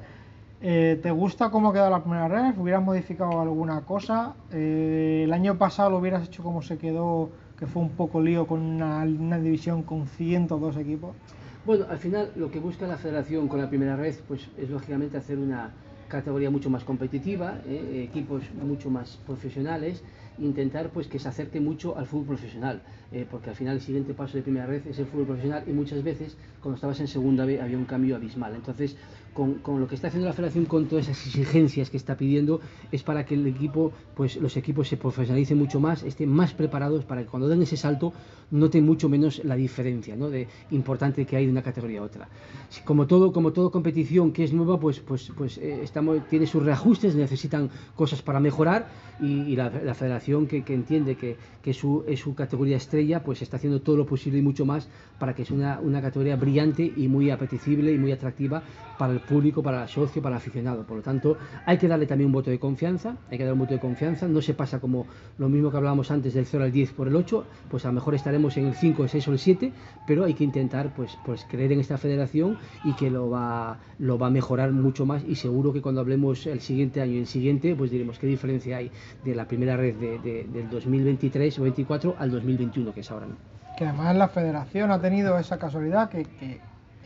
[0.63, 2.59] Eh, ¿Te gusta cómo ha quedado la primera ref?
[2.59, 4.35] ¿Hubieras modificado alguna cosa?
[4.53, 8.47] Eh, el año pasado lo hubieras hecho como se quedó, que fue un poco lío
[8.47, 11.17] con una, una división con 102 equipos.
[11.67, 15.19] Bueno, al final lo que busca la federación con la primera red pues, es lógicamente
[15.19, 15.71] hacer una
[16.09, 18.07] categoría mucho más competitiva, ¿eh?
[18.09, 20.03] equipos mucho más profesionales,
[20.39, 22.81] intentar pues que se acerque mucho al fútbol profesional,
[23.13, 25.73] eh, porque al final el siguiente paso de primera red es el fútbol profesional y
[25.73, 28.55] muchas veces cuando estabas en segunda B había un cambio abismal.
[28.55, 28.97] Entonces
[29.35, 32.61] con, con, lo que está haciendo la federación con todas esas exigencias que está pidiendo
[32.91, 37.05] es para que el equipo pues los equipos se profesionalicen mucho más estén más preparados
[37.05, 38.13] para que cuando den ese salto
[38.51, 40.31] noten mucho menos la diferencia ¿no?
[40.31, 42.29] de importante que hay de una categoría a otra
[42.85, 46.63] como todo como todo competición que es nueva pues pues pues eh, estamos tiene sus
[46.63, 48.89] reajustes necesitan cosas para mejorar
[49.21, 53.43] y, la, la, federación que, que entiende que, que su, es su categoría estrella pues
[53.43, 56.91] está haciendo todo lo posible y mucho más para que sea una, una categoría brillante
[56.97, 58.63] y muy apetecible y muy atractiva
[58.99, 60.85] para el público, para el socio, para el aficionado.
[60.85, 63.61] Por lo tanto, hay que darle también un voto de confianza, hay que dar un
[63.61, 65.07] voto de confianza, no se pasa como
[65.39, 67.95] lo mismo que hablábamos antes del 0 al 10 por el 8, pues a lo
[67.95, 69.73] mejor estaremos en el 5, el 6 o el 7,
[70.07, 74.19] pero hay que intentar pues, pues creer en esta federación y que lo va, lo
[74.19, 77.27] va a mejorar mucho más y seguro que cuando hablemos el siguiente año y el
[77.27, 78.91] siguiente, pues diremos qué diferencia hay
[79.25, 83.27] de la primera red de, del 2023 o 24 al 2021, que es ahora.
[83.77, 86.61] Que además la federación ha tenido esa casualidad que, que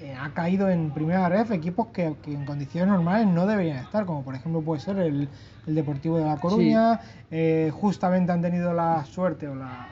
[0.05, 4.23] eh, ha caído en primera ref equipos que, en condiciones normales no deberían estar, como
[4.23, 5.31] por ejemplo puede ser el,
[5.67, 7.01] Deportivo de La Coruña.
[7.31, 9.89] Eh, justamente han tenido la suerte o la,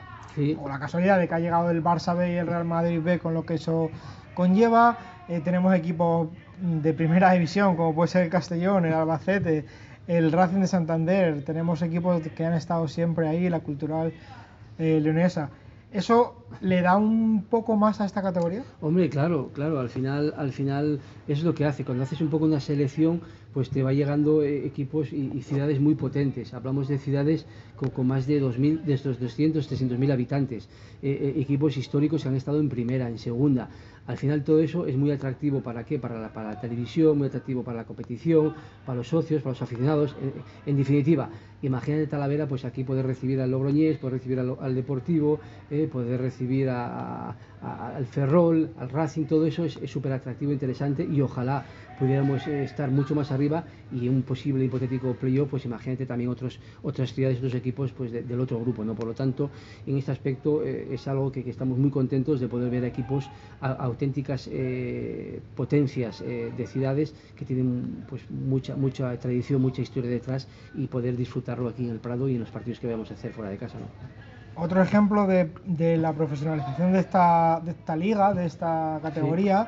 [0.59, 3.17] o la casualidad de que ha llegado el Barça B y el Real Madrid B
[3.17, 3.89] con lo que eso
[4.35, 4.99] conlleva.
[5.29, 6.29] Eh, tenemos equipos
[6.61, 9.65] de primera división, como puede ser el Castellón, el Albacete,
[10.05, 11.43] el Racing de Santander.
[11.43, 14.13] Tenemos equipos que han estado siempre ahí, la cultural
[14.77, 15.49] leonesa.
[15.93, 18.63] ¿Eso le da un poco más a esta categoría?
[18.81, 21.85] Hombre, claro, claro, al final, al final es lo que hace.
[21.85, 23.21] Cuando haces un poco una selección,
[23.53, 26.53] pues te va llegando eh, equipos y, ciudades muy potentes.
[26.53, 27.45] Hablamos de ciudades
[27.75, 30.67] con, más de 2.000, de estos 200, 300 mil habitantes.
[31.01, 33.69] Eh, eh, equipos históricos que han estado en primera, en segunda.
[34.07, 35.97] Al final todo eso es muy atractivo para qué?
[35.97, 38.53] Para la, para la televisión, muy atractivo para la competición,
[38.85, 40.15] para los socios, para los aficionados.
[40.65, 41.29] En, definitiva,
[41.61, 45.39] imagínate Talavera, pues aquí poder recibir al Logroñés, poder recibir al, Deportivo,
[45.89, 51.65] poder recibir al Ferrol, al Racing, todo eso es súper atractivo, interesante y ojalá
[52.03, 56.59] pudiéramos eh, estar mucho más arriba y un posible hipotético playoff, pues imagínate también otros,
[56.81, 58.93] otras ciudades, otros equipos pues del otro grupo, ¿no?
[58.93, 59.49] Por lo tanto,
[59.87, 63.29] en este aspecto eh, es algo que, estamos muy contentos de poder ver equipos
[63.61, 70.87] auténticas eh, potencias de ciudades que tienen pues mucha, mucha tradición, mucha historia detrás y
[70.87, 73.49] poder disfrutarlo aquí en el Prado y en los partidos que vamos a hacer fuera
[73.49, 73.87] de casa, ¿no?
[74.61, 79.67] Otro ejemplo de, de, la profesionalización de esta, de esta liga, de esta categoría,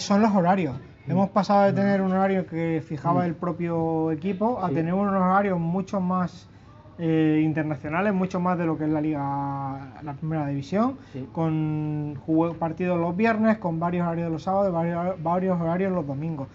[0.00, 0.74] son los horarios.
[1.08, 3.26] Hemos pasado de tener un horario que fijaba mm.
[3.26, 6.48] el propio equipo a tener unos horarios mucho más
[6.98, 9.20] eh, internacionales, mucho más de lo que es la liga,
[10.02, 10.98] la primera división,
[11.32, 12.18] con
[12.58, 16.46] partidos los viernes, con varios horarios los sábados, varios, varios horarios los domingos.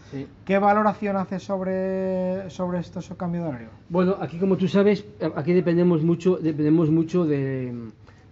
[0.46, 3.70] ¿Qué valoración hace sobre, sobre estos cambios de horario?
[3.90, 7.74] Bueno, aquí como tú sabes, aquí dependemos mucho, dependemos mucho de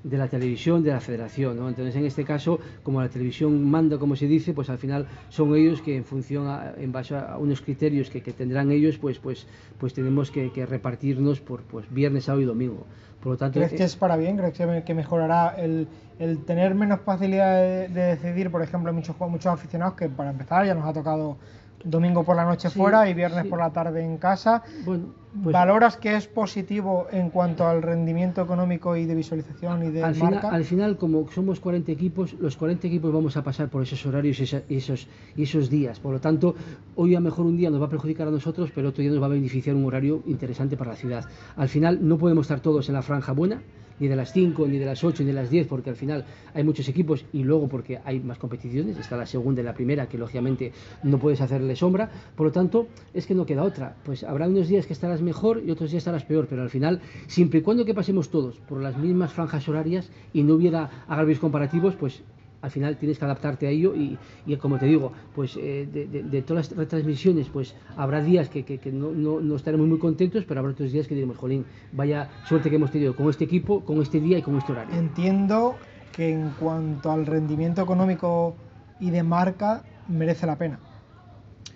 [0.05, 1.57] de la televisión, de la federación.
[1.57, 1.67] ¿no?
[1.67, 5.55] Entonces, en este caso, como la televisión manda, como se dice, pues al final son
[5.55, 6.47] ellos que en función,
[6.77, 9.47] en base a unos criterios que, tendrán ellos, pues, pues,
[9.79, 12.85] pues tenemos que, repartirnos por pues, viernes, sábado y domingo.
[13.21, 14.37] Por lo tanto, ¿Crees que es para bien?
[14.37, 15.87] ¿Crees que mejorará el,
[16.19, 18.51] el tener menos facilidad de, decidir?
[18.51, 21.37] Por ejemplo, muchos, muchos aficionados que para empezar ya nos ha tocado
[21.85, 24.63] domingo por la noche fuera y viernes por la tarde en casa.
[24.83, 25.05] Bueno,
[25.43, 30.03] pues ¿Valoras que es positivo en cuanto al rendimiento económico y de visualización y de
[30.03, 30.39] al marca?
[30.39, 34.05] Final, al final, como somos 40 equipos, los 40 equipos vamos a pasar por esos
[34.05, 35.99] horarios y esos, esos días.
[35.99, 36.55] Por lo tanto,
[36.95, 39.21] hoy a mejor un día nos va a perjudicar a nosotros, pero otro día nos
[39.21, 41.25] va a beneficiar un horario interesante para la ciudad.
[41.57, 43.61] Al final, no podemos estar todos en la franja buena,
[43.99, 46.25] ni de las 5, ni de las 8, ni de las 10, porque al final
[46.53, 50.07] hay muchos equipos y luego porque hay más competiciones, está la segunda y la primera,
[50.07, 50.71] que lógicamente
[51.03, 54.67] no puedes hacerle sombra, por lo tanto es que no queda otra, pues habrá unos
[54.67, 57.85] días que estarás mejor y otros días estarás peor, pero al final, siempre y cuando
[57.85, 62.23] que pasemos todos por las mismas franjas horarias y no hubiera agravios comparativos, pues
[62.65, 64.17] al final tienes que adaptarte a ello y,
[64.57, 69.87] como te digo, pues eh, de, todas las retransmisiones, pues habrá días que, no, estaremos
[69.87, 73.29] muy contentos, pero habrá otros días que diremos, jolín, vaya suerte que hemos tenido con
[73.29, 74.95] este equipo, con este día y con este horario.
[74.95, 75.75] Entiendo
[76.11, 78.55] que en cuanto al rendimiento económico
[78.99, 80.79] y de marca, merece la pena.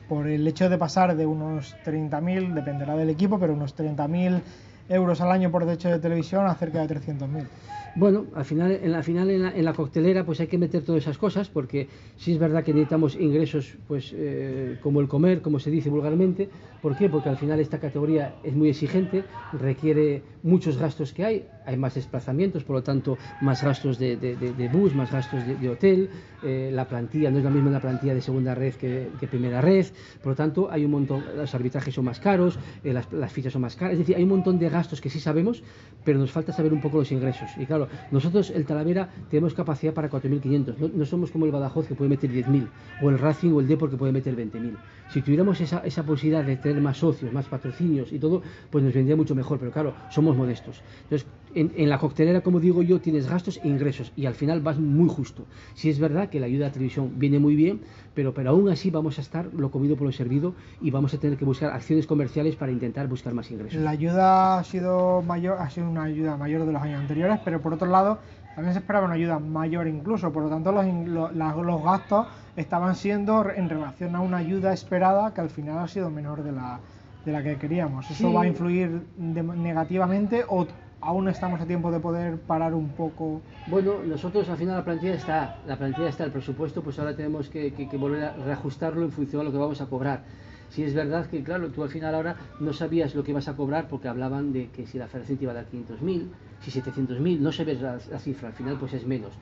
[0.08, 4.42] Por el hecho de pasar de unos 30.000, dependerá del equipo, pero unos 30.000
[4.90, 7.48] euros al año por derecho de televisión a cerca de 300.000.
[7.96, 11.18] Bueno, al final, en la final en la, coctelera pues hay que meter todas esas
[11.18, 11.88] cosas porque
[12.18, 16.50] sí es verdad que necesitamos ingresos pues eh, como el comer, como se dice vulgarmente.
[16.82, 17.10] ¿Por qué?
[17.10, 21.94] Porque al final esta categoría es muy exigente, requiere muchos gastos que hay, hay más
[21.94, 26.10] desplazamientos, por lo tanto más gastos de, bus, más gastos de, hotel,
[26.44, 29.86] eh, la plantilla no es la misma la plantilla de segunda red que, primera red,
[30.24, 33.62] por lo tanto hay un montón, los arbitrajes son más caros, eh, las, fichas son
[33.62, 35.62] más caras, es decir, hay un montón de gastos que sí sabemos,
[36.04, 37.50] pero nos falta saber un poco los ingresos.
[37.58, 40.78] Y claro, nosotros, el Talavera, tenemos capacidad para 4.500.
[40.78, 42.68] No, no somos como el Badajoz que puede meter 10.000,
[43.04, 44.76] o el Racing o el Depor que puede meter 20.000.
[45.10, 48.94] Si tuviéramos esa, esa posibilidad de tener más socios, más patrocinios y todo, pues nos
[48.94, 49.58] vendría mucho mejor.
[49.60, 50.82] Pero claro, somos modestos.
[51.04, 51.28] Entonces,
[51.60, 55.10] en, la coctelera, como digo yo, tienes gastos e ingresos y al final vas muy
[55.10, 55.46] justo.
[55.74, 57.82] Si es verdad que la ayuda a televisión viene muy bien,
[58.14, 61.18] pero, pero aún así vamos a estar lo comido por lo servido y vamos a
[61.18, 63.82] tener que buscar acciones comerciales para intentar buscar más ingresos.
[63.82, 67.62] La ayuda ha sido mayor, ha sido una ayuda mayor de los años anteriores, pero
[67.62, 68.20] por otro lado
[68.56, 70.86] también se esperaba una ayuda mayor incluso, por lo tanto los,
[71.34, 76.10] los, gastos estaban siendo en relación a una ayuda esperada que al final ha sido
[76.10, 76.80] menor de la,
[77.26, 78.10] de la que queríamos.
[78.12, 80.68] ¿Eso va a influir negativamente o
[81.02, 83.42] aún estamos a tiempo de poder parar un poco?
[83.68, 87.50] Bueno, nosotros al final la plantilla está, la plantilla está, el presupuesto, pues ahora tenemos
[87.50, 90.24] que, que, que volver a reajustarlo en función a lo que vamos a cobrar.
[90.70, 93.56] Si es verdad que, claro, tú al final ahora no sabías lo que ibas a
[93.56, 96.28] cobrar porque hablaban de que si la federación te iba a dar 500.000,
[96.62, 99.34] si 700.000, no sabes la, la cifra, al final pues es menos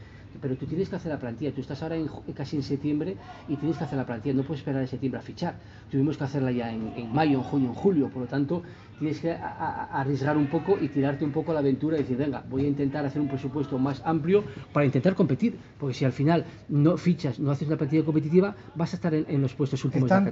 [0.41, 1.51] pero tú tienes que hacer la plantilla.
[1.53, 3.15] Tú estás ahora en, casi en septiembre
[3.47, 4.35] y tienes que hacer la plantilla.
[4.35, 5.55] No puedes esperar en septiembre a fichar.
[5.89, 8.09] Tuvimos que hacerla ya en, mayo, en junio, en julio.
[8.09, 8.63] Por lo tanto,
[8.99, 12.43] tienes que arriesgar un poco y tirarte un poco a la aventura y decir, venga,
[12.49, 15.57] voy a intentar hacer un presupuesto más amplio para intentar competir.
[15.79, 19.41] Porque si al final no fichas, no haces una plantilla competitiva, vas a estar en,
[19.41, 20.11] los puestos últimos.
[20.11, 20.27] Están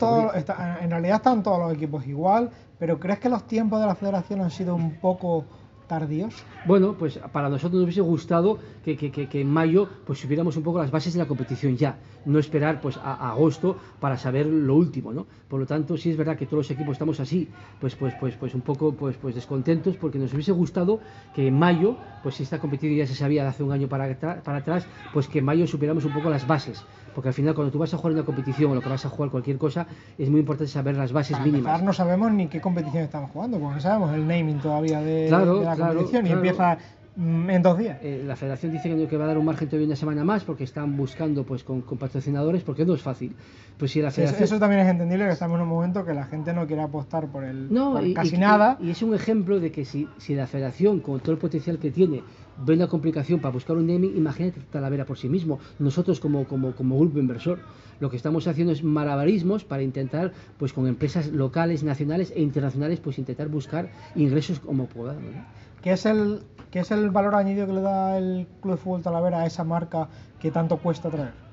[0.81, 4.41] en realidad están todos los equipos igual, pero ¿crees que los tiempos de la federación
[4.41, 5.45] han sido un poco
[5.87, 6.33] tardíos?
[6.65, 10.79] Bueno, pues para nosotros nos hubiese gustado que, que, en mayo pues supiéramos un poco
[10.79, 15.13] las bases de la competición ya, no esperar pues a, agosto para saber lo último,
[15.13, 15.25] ¿no?
[15.47, 18.35] Por lo tanto, sí es verdad que todos los equipos estamos así, pues pues pues
[18.35, 20.99] pues un poco pues pues descontentos porque nos hubiese gustado
[21.33, 24.13] que en mayo, pues si esta competición ya se sabía de hace un año para,
[24.43, 27.71] para atrás, pues que en mayo supiéramos un poco las bases porque al final cuando
[27.71, 30.29] tú vas a jugar una competición o lo que vas a jugar cualquier cosa, es
[30.29, 31.81] muy importante saber las bases mínimas.
[31.81, 35.74] no sabemos ni qué competición estamos jugando, porque no sabemos el naming todavía de, la
[35.75, 36.77] competición y empieza
[37.15, 37.97] mm, en dos días.
[38.01, 40.63] Eh, la federación dice que va a dar un margen todavía una semana más porque
[40.63, 43.35] están buscando pues con, patrocinadores porque no es fácil.
[43.77, 44.43] Pues si la federación...
[44.43, 47.27] eso, también es entendible que estamos en un momento que la gente no quiere apostar
[47.27, 48.77] por el no, casi nada.
[48.81, 51.91] Y, es un ejemplo de que si, si la federación con todo el potencial que
[51.91, 52.23] tiene
[52.57, 55.59] ve una complicación para buscar un naming, imagínate Talavera por sí mismo.
[55.79, 57.59] Nosotros como, como, como grupo inversor
[57.99, 62.99] lo que estamos haciendo es malabarismos para intentar, pues con empresas locales, nacionales e internacionales,
[62.99, 65.33] pues intentar buscar ingresos como podamos.
[65.81, 66.41] ¿Qué es el
[66.71, 69.63] qué es el valor añadido que le da el Club de Fútbol Talavera a esa
[69.63, 71.44] marca que tanto cuesta traer?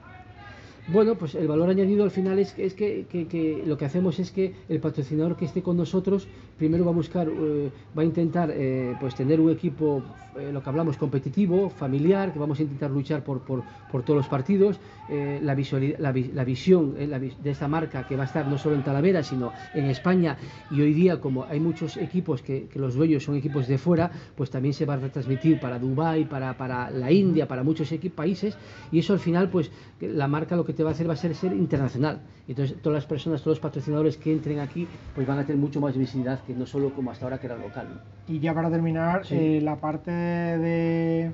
[0.88, 4.32] Bueno, pues el valor añadido al final es, es que, que, lo que hacemos es
[4.32, 6.26] que el patrocinador que esté con nosotros
[6.58, 10.02] primero va a buscar, eh, va a intentar eh, pues tener un equipo,
[10.38, 14.18] eh, lo que hablamos, competitivo, familiar, que vamos a intentar luchar por, por, por todos
[14.18, 18.76] los partidos, la, la, la, visión de esta marca que va a estar no solo
[18.76, 20.38] en Talavera, sino en España.
[20.70, 24.50] Y hoy día como hay muchos equipos que, los dueños son equipos de fuera, pues
[24.50, 28.56] también se va a retransmitir para Dubái, para, para la India, para muchos países.
[28.90, 29.70] Y eso al final pues
[30.00, 32.20] la marca lo que te va a hacer va a ser ser internacional.
[32.48, 35.80] Entonces, todas las personas, todos los patrocinadores que entren aquí, pues van a tener mucho
[35.80, 38.00] más visibilidad que no solo como hasta ahora que era local.
[38.28, 41.32] Y ya para terminar, eh, la parte de,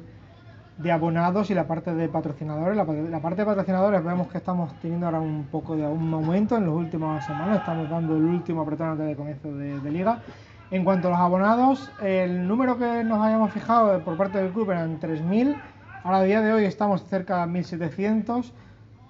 [0.79, 2.77] de, abonados y la parte de patrocinadores.
[2.77, 6.67] La, parte de patrocinadores vemos que estamos teniendo ahora un poco de un momento en
[6.67, 7.59] las últimas semanas.
[7.59, 10.23] Estamos dando el último apretón antes de comienzo de, de liga.
[10.71, 14.71] En cuanto a los abonados, el número que nos hayamos fijado por parte del club
[14.71, 15.57] eran 3.000.
[16.05, 18.53] Ahora a día de hoy estamos cerca de 1.700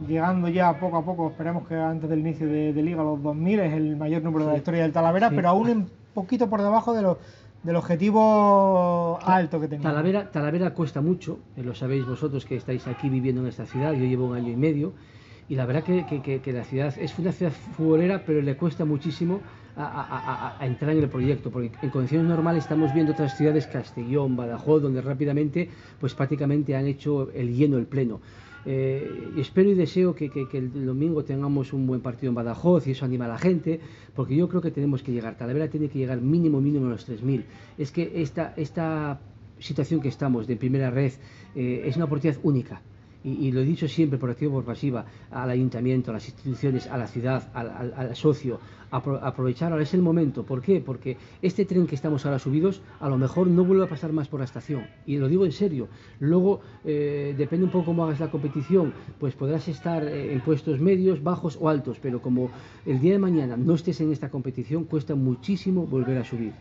[0.06, 3.72] llegando ya poco a poco, esperemos que antes del inicio de, Liga los 2.000 es
[3.74, 7.02] el mayor número de la historia del Talavera, pero aún un poquito por debajo de
[7.02, 7.18] lo,
[7.62, 9.82] del objetivo alto que tenía.
[9.82, 13.92] Talavera, Talavera cuesta mucho, eh, lo sabéis vosotros que estáis aquí viviendo en esta ciudad,
[13.92, 14.92] yo llevo un año y medio,
[15.48, 18.84] y la verdad que, que, que, la ciudad es una ciudad futbolera, pero le cuesta
[18.84, 19.40] muchísimo
[19.76, 23.66] a, a, a, entrar en el proyecto, porque en condiciones normales estamos viendo otras ciudades,
[23.66, 28.20] Castellón, Badajoz, donde rápidamente, pues prácticamente han hecho el lleno, el pleno.
[28.66, 33.04] Eh, espero y deseo que, el domingo tengamos un buen partido en Badajoz y eso
[33.04, 33.80] anima a la gente,
[34.14, 35.36] porque yo creo que tenemos que llegar.
[35.36, 37.44] Talavera tiene que llegar mínimo, mínimo a los 3.000.
[37.78, 39.20] Es que esta, esta
[39.58, 41.12] situación que estamos de primera red
[41.54, 42.82] eh, es una oportunidad única
[43.24, 46.96] y, lo he dicho siempre por activa por pasiva, al ayuntamiento, a las instituciones, a
[46.96, 48.60] la ciudad, al, socio,
[48.90, 50.44] aprovechar, ahora es el momento.
[50.44, 50.80] ¿Por qué?
[50.80, 54.28] Porque este tren que estamos ahora subidos, a lo mejor no vuelve a pasar más
[54.28, 54.86] por la estación.
[55.04, 55.88] Y lo digo en serio.
[56.20, 60.80] Luego, eh, depende un poco cómo hagas la competición, pues podrás estar eh, en puestos
[60.80, 62.50] medios, bajos o altos, pero como
[62.86, 66.52] el día de mañana no estés en esta competición, cuesta muchísimo volver a subir.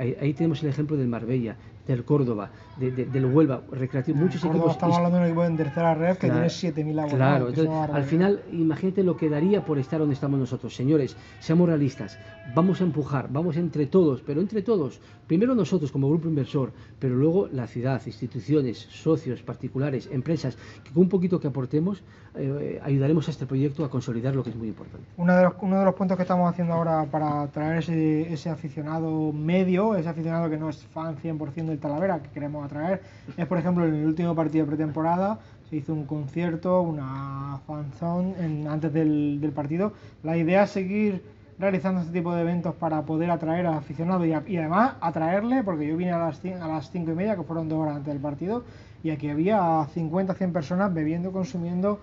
[0.00, 1.56] Ahí, tenemos el ejemplo del Marbella,
[1.90, 4.72] del Córdoba, del Huelva, recreativo, muchos equipos.
[4.72, 7.14] Estamos hablando de un equipo en tercera red que tiene 7.000 abonados.
[7.14, 10.74] Claro, entonces, al final, imagínate lo que daría por estar donde estamos nosotros.
[10.74, 12.18] Señores, seamos realistas,
[12.54, 17.16] vamos a empujar, vamos entre todos, pero entre todos, primero nosotros como grupo inversor, pero
[17.16, 22.02] luego la ciudad, instituciones, socios, particulares, empresas, que con un poquito que aportemos,
[22.36, 25.06] eh, ayudaremos a este proyecto a consolidar lo que es muy importante.
[25.16, 28.50] Uno de los, uno de los puntos que estamos haciendo ahora para traer ese, ese
[28.50, 33.02] aficionado medio, ese aficionado que no es fan 100% del Talavera, que queremos atraer,
[33.36, 35.38] es por ejemplo en el último partido de pretemporada
[35.70, 39.92] se hizo un concierto, una fanzone en, antes del, del, partido.
[40.24, 41.22] La idea es seguir
[41.60, 45.86] realizando este tipo de eventos para poder atraer al aficionado y, y además atraerle, porque
[45.86, 48.20] yo vine a las, a las cinco y media, que fueron dos horas antes del
[48.20, 48.64] partido,
[49.04, 52.00] y aquí había 50, 100 personas bebiendo, consumiendo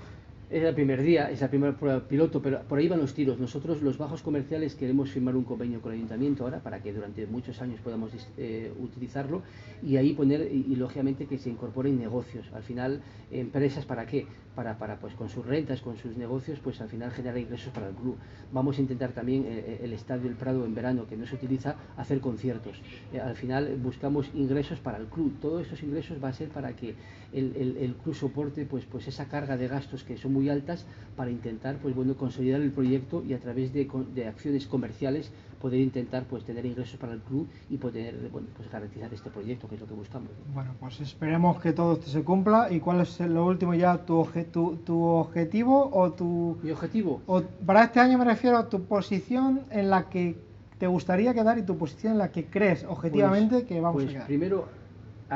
[0.50, 3.38] es el primer día, es la primera prueba piloto, pero por ahí van los tiros.
[3.38, 7.28] Nosotros, los bajos comerciales, queremos firmar un convenio con el ayuntamiento ahora para que durante
[7.28, 9.42] muchos años podamos eh, utilizarlo
[9.84, 12.46] y ahí poner, y, lógicamente que se incorporen negocios.
[12.54, 14.26] Al final, empresas, ¿para qué?
[14.56, 17.90] Para, para, pues con sus rentas, con sus negocios, pues al final generar ingresos para
[17.90, 18.16] el club.
[18.54, 21.36] Vamos a intentar también eh, eh, el Estadio del Prado en verano, que no se
[21.36, 22.82] utiliza, hacer conciertos.
[23.22, 25.38] al final buscamos ingresos para el club.
[25.42, 26.96] Todos estos ingresos va a ser para que
[27.34, 30.86] el, el, el club soporte pues, pues esa carga de gastos que son muy altas
[31.16, 35.80] para intentar pues bueno consolidar el proyecto y a través de, de acciones comerciales poder
[35.80, 39.76] intentar pues tener ingresos para el club y poder bueno, pues garantizar este proyecto que
[39.76, 40.30] es lo que buscamos.
[40.54, 42.68] Bueno pues esperemos que todo esto se cumpla.
[42.70, 47.22] Y cuál es lo último ya tu, tu, tu objetivo o tu mi objetivo.
[47.26, 50.38] o para este año me refiero a tu posición en la que
[50.78, 54.10] te gustaría quedar y tu posición en la que crees objetivamente pues, que vamos pues
[54.10, 54.68] a quedar primero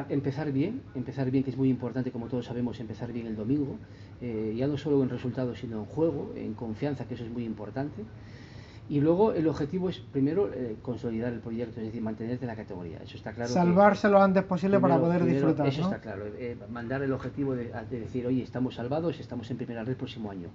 [0.10, 3.78] empezar bien, empezar bien, que es muy importante, como todos sabemos, empezar bien el domingo,
[4.22, 7.44] eh, ya no solo en resultados, sino en juego, en confianza, que eso es muy
[7.44, 8.04] importante.
[8.90, 12.56] Y luego el objetivo es primero eh, consolidar el proyecto, es decir, mantenerte en la
[12.56, 12.98] categoría.
[13.04, 13.50] Eso está claro.
[13.50, 15.68] Salvarse lo antes posible para poder disfrutar.
[15.68, 16.26] Eso está claro.
[16.26, 19.96] Eh, mandar el objetivo de, de, decir, oye, estamos salvados, estamos en primera red el
[19.96, 20.50] próximo año.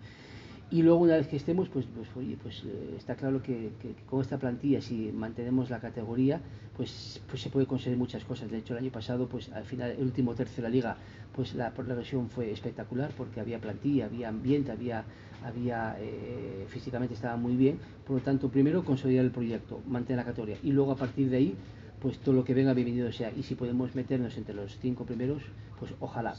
[0.69, 3.71] Y luego una vez que estemos, pues, pues oye, pues eh, está claro que,
[4.07, 6.41] con esta plantilla, si mantenemos la categoría,
[6.77, 8.51] pues, pues se puede conseguir muchas cosas.
[8.51, 10.97] De hecho, el año pasado, pues al final, el último tercio de la liga,
[11.33, 15.05] pues la progresión fue espectacular porque había plantilla, había ambiente, había,
[15.45, 17.79] había eh, físicamente estaba muy bien.
[18.05, 21.37] Por lo tanto, primero consolidar el proyecto, mantener la categoría y luego a partir de
[21.37, 21.55] ahí
[22.01, 23.33] pues todo lo que venga bienvenido sea.
[23.35, 25.43] Y si podemos meternos entre los cinco primeros,
[25.79, 26.35] pues ojalá.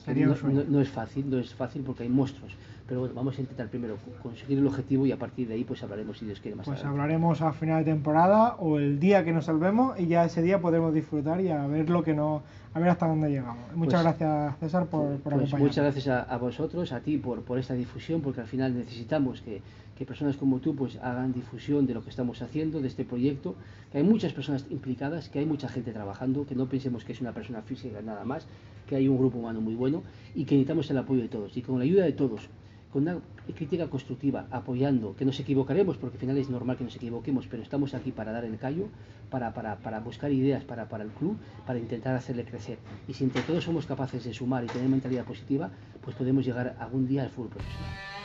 [0.69, 2.53] no, es fácil, no es fácil porque hay monstruos.
[2.87, 5.83] Pero bueno, vamos a intentar primero conseguir el objetivo y a partir de ahí pues
[5.83, 9.33] hablaremos si Dios quiere más Pues hablaremos a final de temporada o el día que
[9.33, 12.79] nos salvemos y ya ese día podremos disfrutar y a ver lo que no, a
[12.79, 13.57] ver hasta dónde llegamos.
[13.75, 17.41] Muchas pues gracias César por, por pues Muchas gracias a, a, vosotros, a ti por,
[17.41, 19.61] por esta difusión, porque al final necesitamos que
[19.97, 23.55] que personas como tú pues hagan difusión de lo que estamos haciendo, de este proyecto,
[23.91, 27.21] que hay muchas personas implicadas, que hay mucha gente trabajando, que no pensemos que es
[27.21, 28.45] una persona física nada más,
[28.85, 30.03] que hay un grupo humano muy bueno
[30.35, 31.57] y que necesitamos el apoyo de todos.
[31.57, 32.47] Y con la ayuda de todos,
[32.91, 33.19] con una
[33.55, 37.63] crítica constructiva, apoyando, que nos equivocaremos, porque al final es normal que nos equivoquemos, pero
[37.63, 38.87] estamos aquí para dar el callo,
[39.29, 42.77] para, para, para buscar ideas para, para el club, para intentar hacerle crecer.
[43.07, 45.69] Y si entre todos somos capaces de sumar y tener mentalidad positiva,
[46.01, 48.17] pues podemos llegar algún día al fútbol profesional.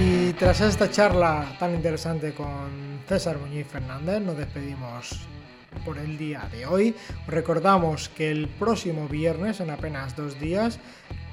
[0.00, 5.26] Y tras esta charla tan interesante con César Muñiz Fernández, nos despedimos
[5.84, 6.94] por el día de hoy.
[7.26, 10.78] recordamos que el próximo viernes, en apenas dos días,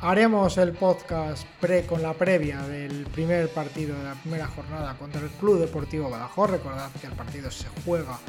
[0.01, 5.21] haremos el podcast pre con la previa del primer partido de la primera jornada contra
[5.21, 6.51] el Club Deportivo Badajoz.
[6.51, 8.19] Recordad que el partido se juega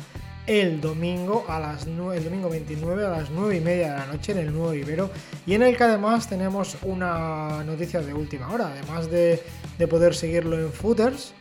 [0.46, 4.32] el domingo a las el domingo 29 a las 9 y media de la noche
[4.32, 5.11] en el nuevo Ibero
[5.44, 9.42] y en el que además tenemos una noticia de última hora además de,
[9.90, 11.34] poder seguirlo en footers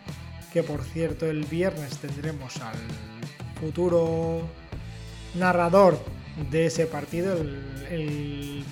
[0.51, 2.75] que por cierto el viernes tendremos al
[3.59, 4.41] futuro
[5.35, 5.97] narrador
[6.51, 7.35] de ese partido
[7.89, 8.63] el,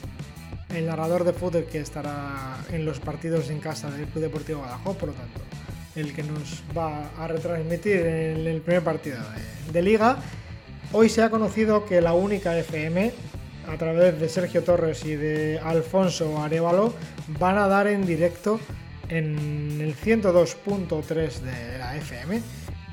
[0.86, 5.10] narrador de footer que estará en los partidos en casa del Club Deportivo Badajoz por
[5.10, 5.40] lo tanto
[5.96, 9.18] el que nos va a retransmitir en el primer partido
[9.72, 10.18] de, liga.
[10.92, 13.12] Hoy se ha conocido que la única FM,
[13.72, 16.96] a través de Sergio Torres y de Alfonso Arevalo,
[17.40, 18.60] van a dar en directo
[19.08, 22.42] en el 102.3 de la FM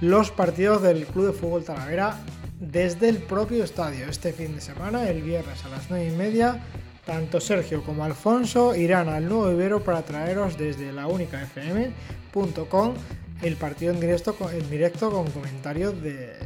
[0.01, 2.19] los partidos del Club de Fútbol Talavera
[2.59, 4.07] desde el propio estadio.
[4.07, 6.61] Este fin de semana, el viernes a las 9 y media,
[7.05, 12.95] tanto Sergio como Alfonso irán al nuevo Ibero para traeros desde la única FM.com
[13.43, 16.37] el partido en directo, con comentarios de,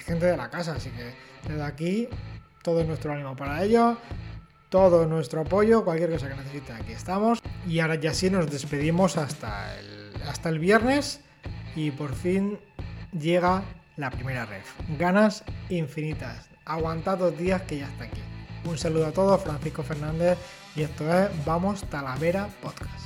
[0.00, 0.74] gente de la casa.
[0.74, 1.14] Así que
[1.48, 2.08] desde aquí
[2.62, 3.96] todo nuestro ánimo para ello,
[4.68, 7.40] todo nuestro apoyo, cualquier cosa que necesiten, aquí estamos.
[7.66, 11.20] Y ahora ya sí nos despedimos hasta el, hasta el viernes
[11.76, 12.58] y por fin
[13.18, 13.62] llega
[13.96, 14.72] la primera ref.
[14.98, 16.48] Ganas infinitas.
[16.64, 18.20] Aguantad dos días que ya está aquí.
[18.64, 20.38] Un saludo a todos, Francisco Fernández,
[20.74, 23.03] y esto es Vamos Talavera Podcast.